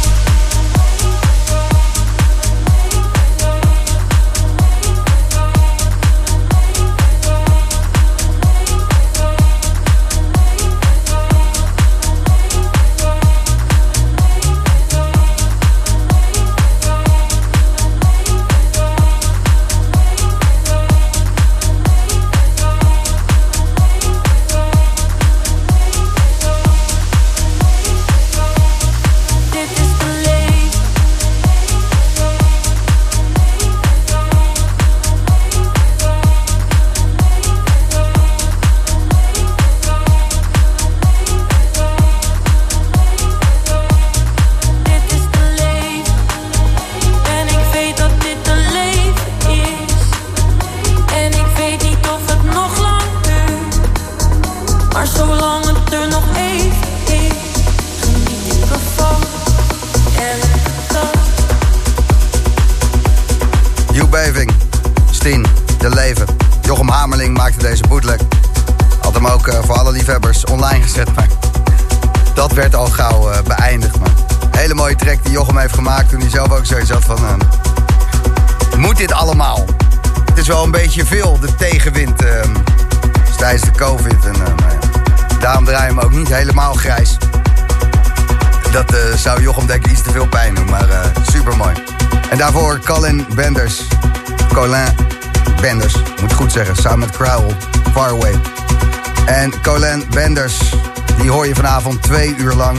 [101.86, 102.78] Van twee uur lang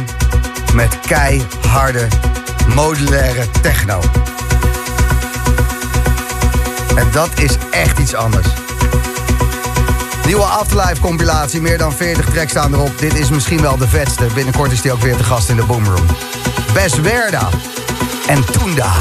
[0.75, 2.07] met keiharde
[2.75, 4.01] modulaire techno.
[6.97, 8.47] En dat is echt iets anders.
[10.25, 12.99] Nieuwe Afterlife compilatie, meer dan 40 tracks staan erop.
[12.99, 14.27] Dit is misschien wel de vetste.
[14.35, 16.07] Binnenkort is die ook weer te gast in de Boomroom.
[16.73, 17.49] Best Werda
[18.27, 18.93] en Toenda.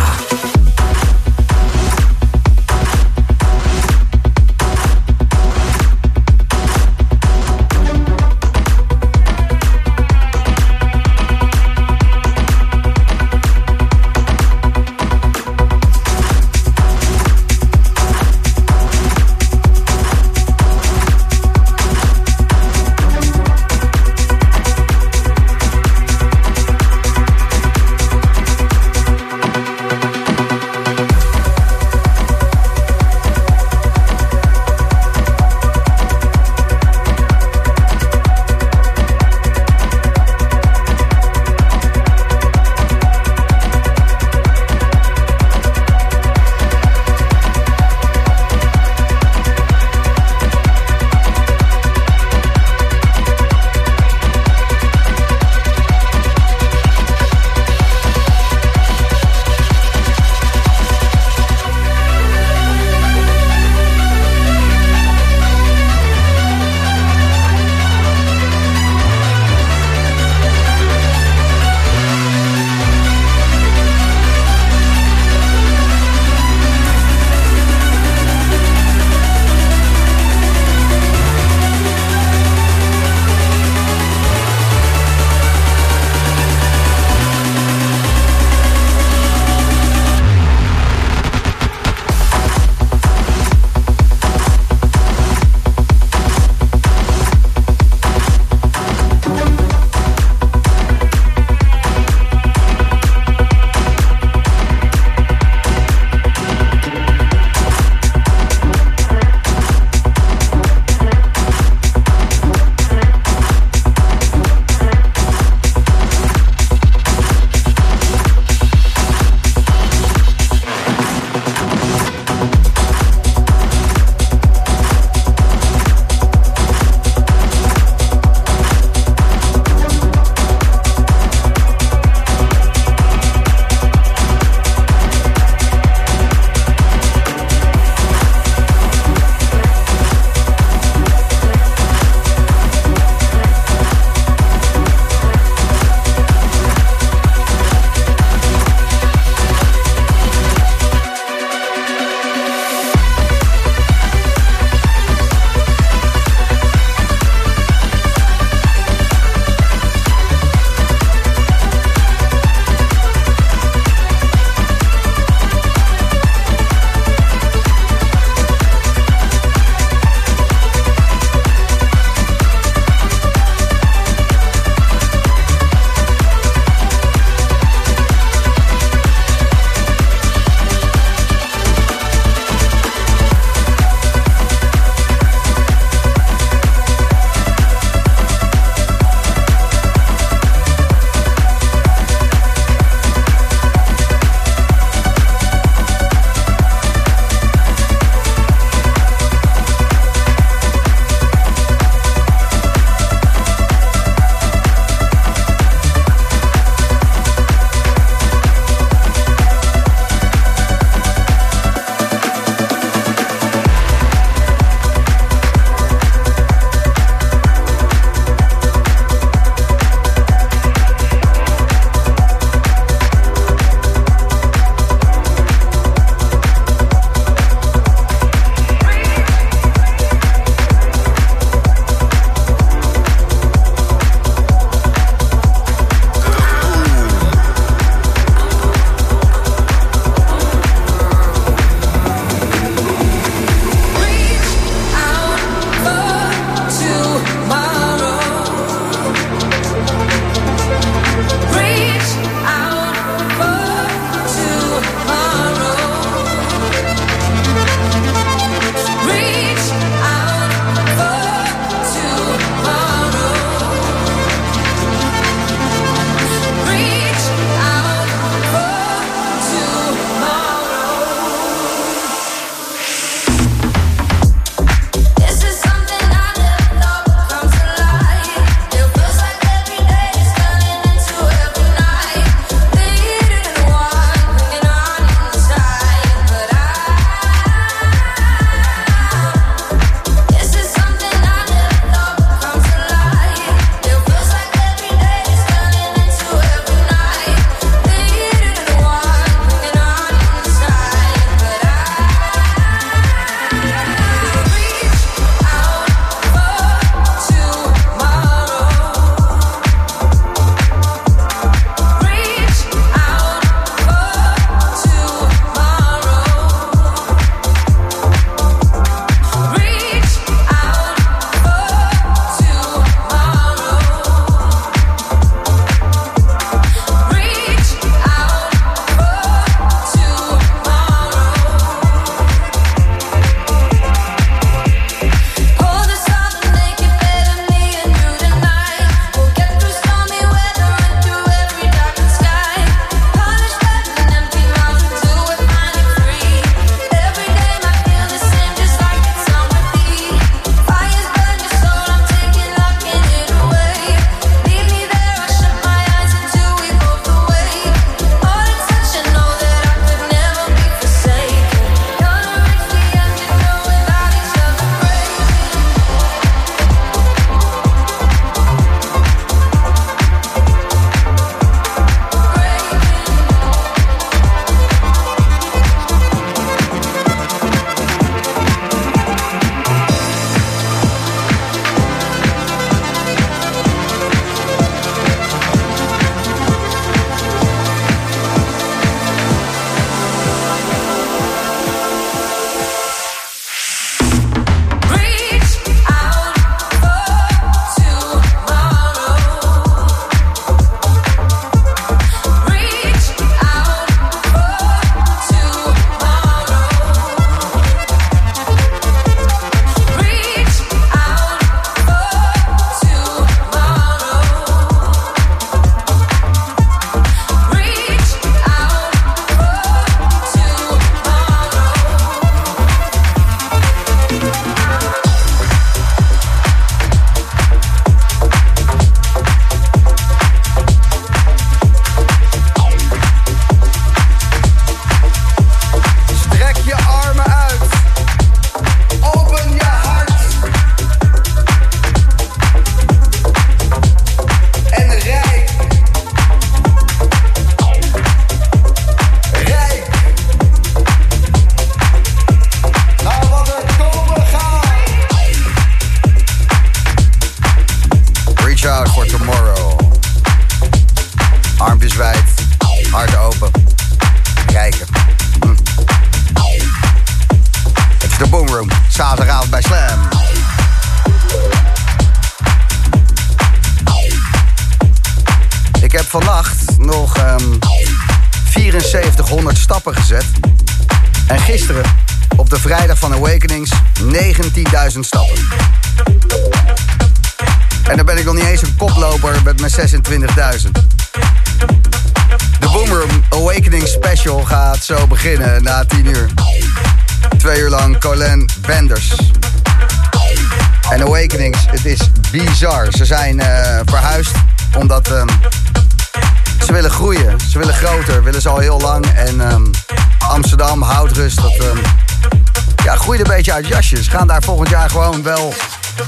[514.03, 515.53] Ze gaan daar volgend jaar gewoon wel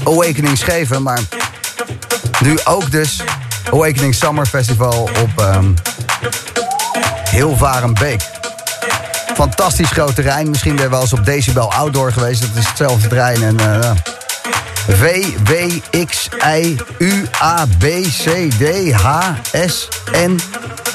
[0.04, 1.02] Awakenings geven.
[1.02, 1.20] Maar
[2.40, 3.22] nu ook dus
[3.72, 5.72] Awakening Summer Festival op ehm
[7.30, 8.22] Hilvarenbeek.
[9.34, 10.50] Fantastisch groot terrein.
[10.50, 12.40] Misschien ben je wel eens op Decibel Outdoor geweest.
[12.40, 13.42] Dat is hetzelfde terrein.
[13.42, 13.90] En eh.
[14.88, 15.52] V, W,
[16.06, 19.32] X, I, U, A, B, C, D, H,
[19.66, 20.40] S, N.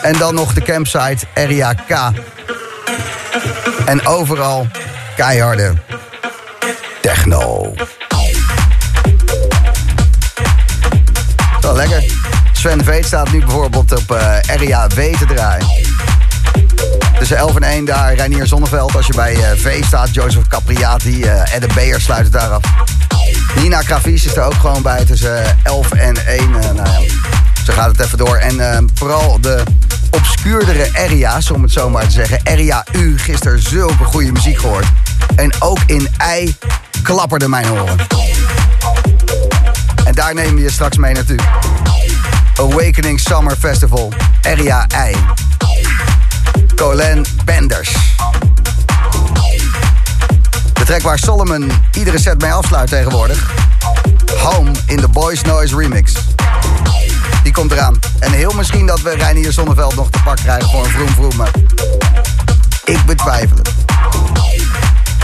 [0.02, 2.12] En dan nog de campsite Area K.
[3.86, 4.68] En overal
[5.16, 5.74] keiharde
[7.14, 7.74] techno.
[11.62, 12.04] Wel lekker.
[12.52, 15.68] Sven Veet staat nu bijvoorbeeld op eh, Area W te draaien.
[17.20, 18.96] Tussen 11 en 1 daar Reinier Zonneveld.
[18.96, 22.62] Als je bij eh, V staat, Joseph Capriati, eh Edde Beer sluit het daar af.
[23.56, 26.40] Nina Kravies is er ook gewoon bij tussen eh, 11 en 1.
[26.40, 27.00] eh, nou ja,
[27.66, 28.36] zo gaat het even door.
[28.38, 29.64] En eh, vooral de
[30.12, 32.40] obscuurdere area's, om het zo maar te zeggen.
[32.44, 34.86] Area U, gisteren zulke goede muziek gehoord.
[35.36, 36.08] En ook in
[36.40, 36.56] I
[37.04, 37.98] klapperde mijn oren.
[40.06, 41.40] En daar nemen we je straks mee naartoe.
[42.56, 45.16] Awakening Summer Festival, Area I.
[46.76, 47.92] Colin Benders.
[50.74, 53.52] De track waar Solomon iedere set mee afsluit tegenwoordig.
[54.38, 56.14] Home in the Boys Noise Remix.
[57.44, 58.00] Die komt eraan.
[58.20, 61.36] En heel misschien dat we Reinier Zonneveld nog te pak krijgen voor een vroom vroom.
[61.36, 61.52] Maar
[62.86, 63.72] ik betwijfel het.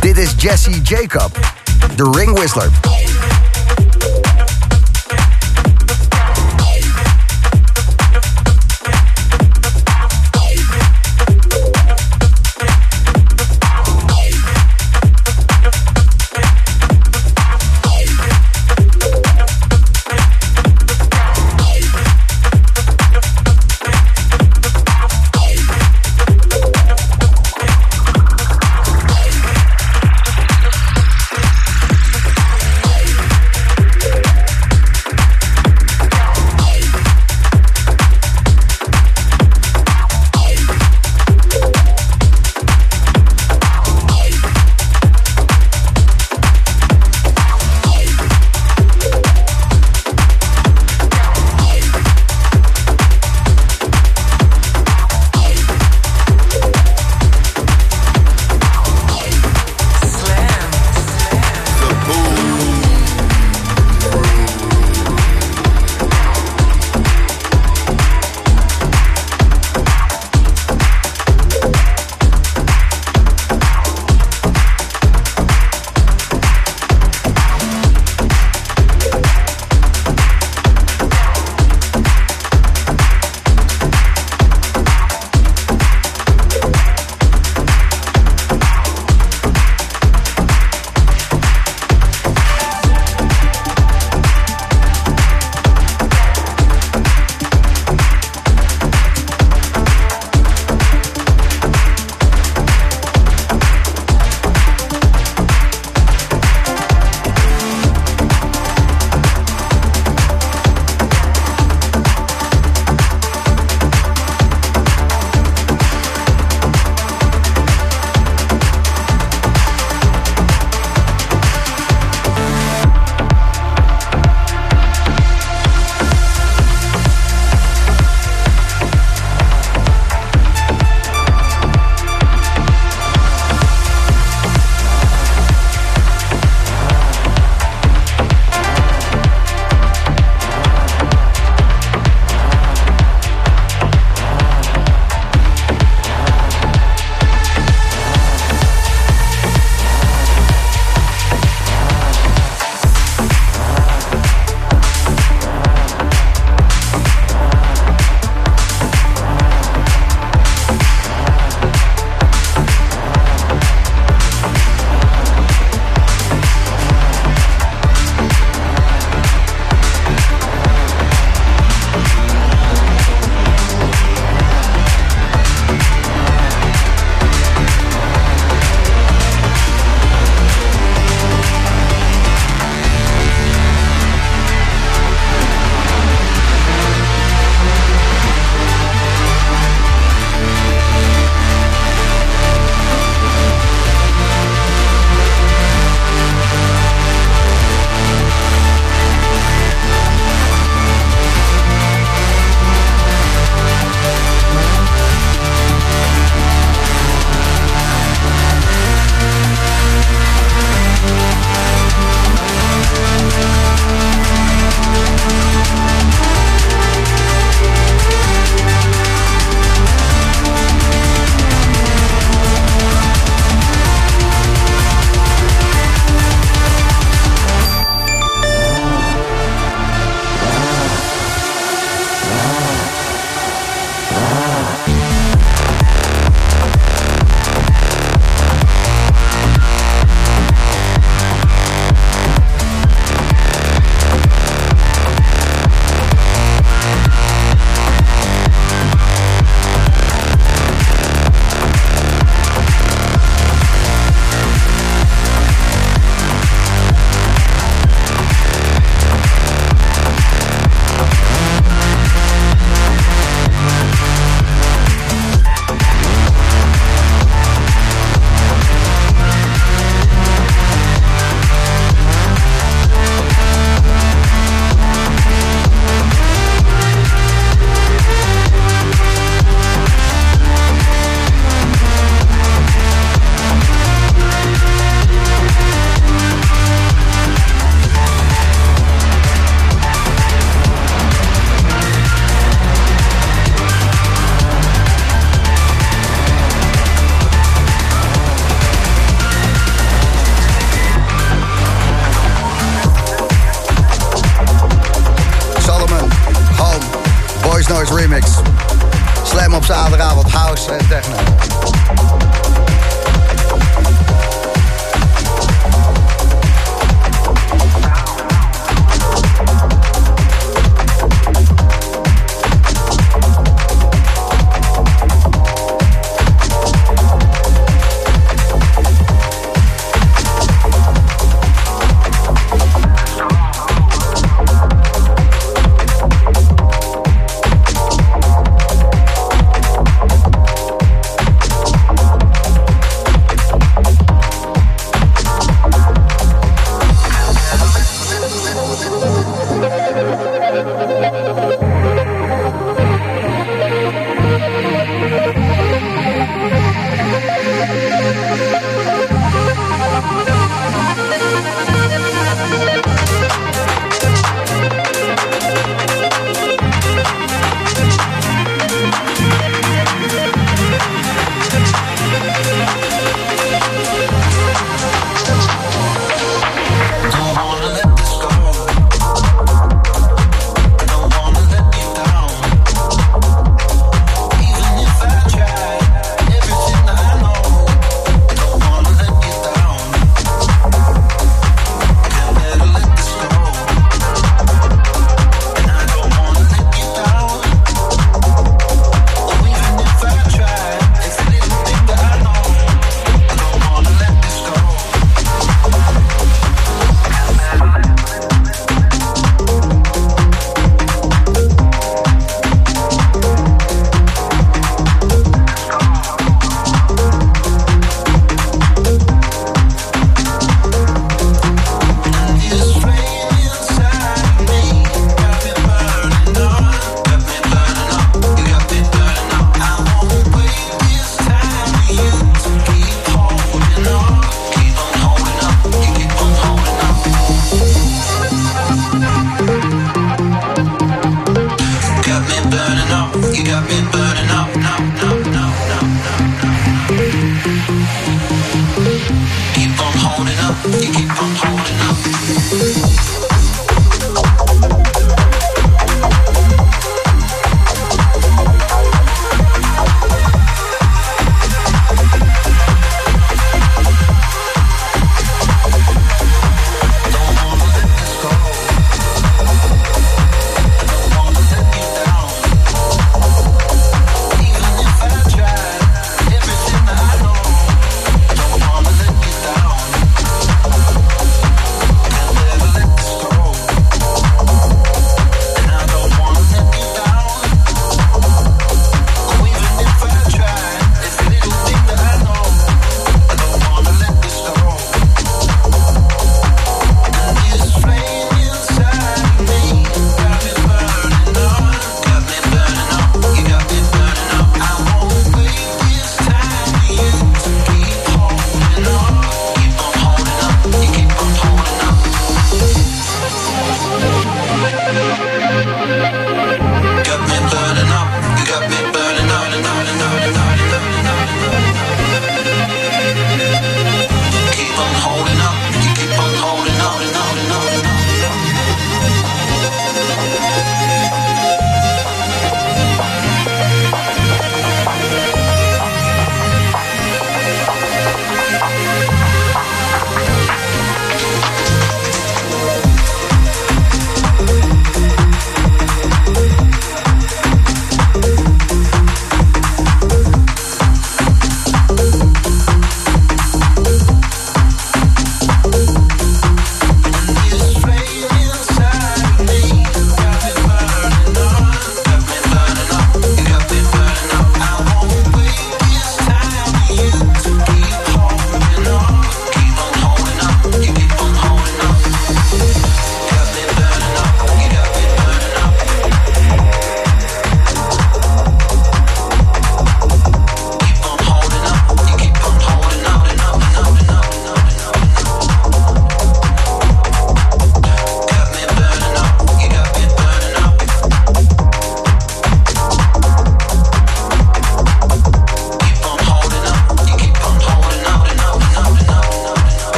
[0.00, 1.38] Dit is Jesse Jacob,
[1.96, 2.70] de Ring Whistler.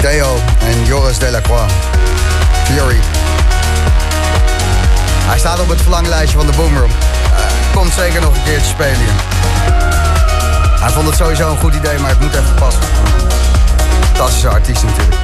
[0.00, 1.72] Theo en Joris Delacroix.
[2.64, 3.00] Fury.
[5.26, 6.90] Hij staat op het verlanglijstje van de Boomroom.
[7.74, 9.12] Komt zeker nog een keertje spelen hier.
[10.80, 12.82] Hij vond het sowieso een goed idee, maar het moet even passen.
[14.06, 15.16] Fantastische artiest natuurlijk.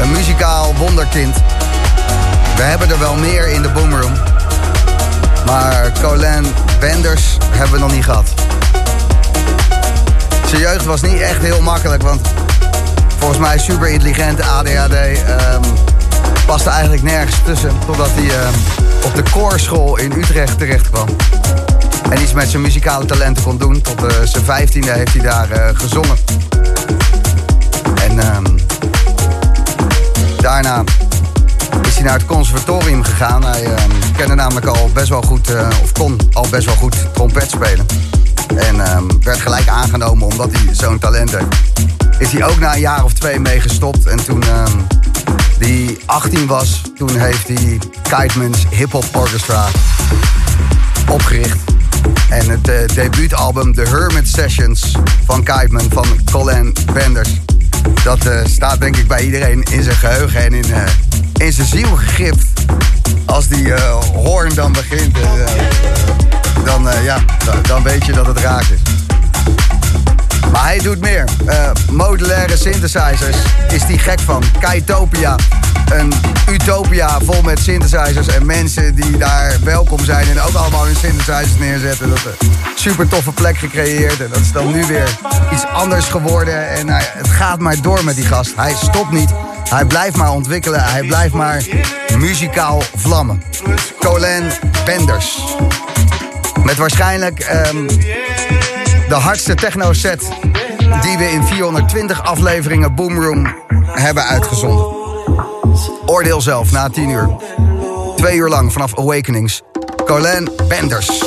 [0.00, 1.36] Een muzikaal wonderkind.
[2.56, 4.12] We hebben er wel meer in de Boomroom.
[5.46, 6.46] Maar Colin
[6.80, 8.34] Benders hebben we nog niet gehad.
[10.46, 12.20] Zijn jeugd was niet echt heel makkelijk, want
[13.18, 14.92] volgens mij super intelligent, ADHD.
[14.92, 15.62] ehm,
[16.46, 17.72] paste eigenlijk nergens tussen.
[17.86, 18.54] Totdat hij ehm,
[19.04, 21.08] op de koorschool in Utrecht terecht kwam.
[22.10, 23.80] En iets met zijn muzikale talenten kon doen.
[23.80, 26.16] Tot eh, zijn vijftiende heeft hij daar eh, gezongen.
[28.02, 28.44] En ehm,
[30.36, 30.84] daarna
[32.04, 33.44] hij naar het conservatorium gegaan.
[33.44, 36.96] Hij ehm, kende namelijk al best wel goed, eh, of kon al best wel goed
[37.14, 37.86] trompet spelen.
[38.56, 41.46] En ehm, werd gelijk aangenomen omdat hij zo'n talent heeft.
[42.18, 44.06] Is hij ook na een jaar of twee mee gestopt.
[44.06, 44.78] En toen ehm
[45.58, 49.66] die 18 was, toen heeft hij Kiteman's Hip Hop Orchestra
[51.08, 51.58] opgericht.
[52.28, 54.92] En het eh, debuutalbum The Hermit Sessions
[55.24, 57.30] van Kiteman van Colin Benders.
[58.04, 60.64] Dat eh, staat denk ik bij iedereen in zijn geheugen en in,
[61.36, 62.46] in zijn ziel gegrift.
[63.26, 65.24] Als die eh, hoorn dan begint, eh,
[66.64, 67.18] dan, eh, ja,
[67.62, 68.80] dan, weet je dat het raak is.
[70.52, 71.28] Maar hij doet meer.
[71.90, 73.36] Modulaire synthesizers
[73.68, 74.42] is die gek van.
[74.60, 75.36] Kaitopia.
[75.90, 76.12] Een
[76.50, 81.58] utopia vol met synthesizers en mensen die daar welkom zijn en ook allemaal hun synthesizers
[81.58, 82.08] neerzetten.
[82.08, 85.18] Dat is een super toffe plek gecreëerd en dat is dan nu weer
[85.52, 86.68] iets anders geworden.
[86.68, 88.52] En nou het gaat maar door met die gast.
[88.56, 89.43] Hij stopt niet.
[89.68, 90.84] Hij blijft maar ontwikkelen.
[90.84, 91.64] Hij blijft maar
[92.18, 93.42] muzikaal vlammen.
[93.98, 94.50] Colin
[94.84, 95.56] Benders.
[96.64, 97.86] Met waarschijnlijk ehm,
[99.08, 100.28] de hardste techno-set
[101.00, 103.54] die we in 420 afleveringen Boomroom
[103.86, 104.86] hebben uitgezonden.
[106.06, 107.36] Oordeel zelf na 10 uur.
[108.16, 109.62] Twee uur lang vanaf Awakenings.
[110.04, 111.22] Colin Benders.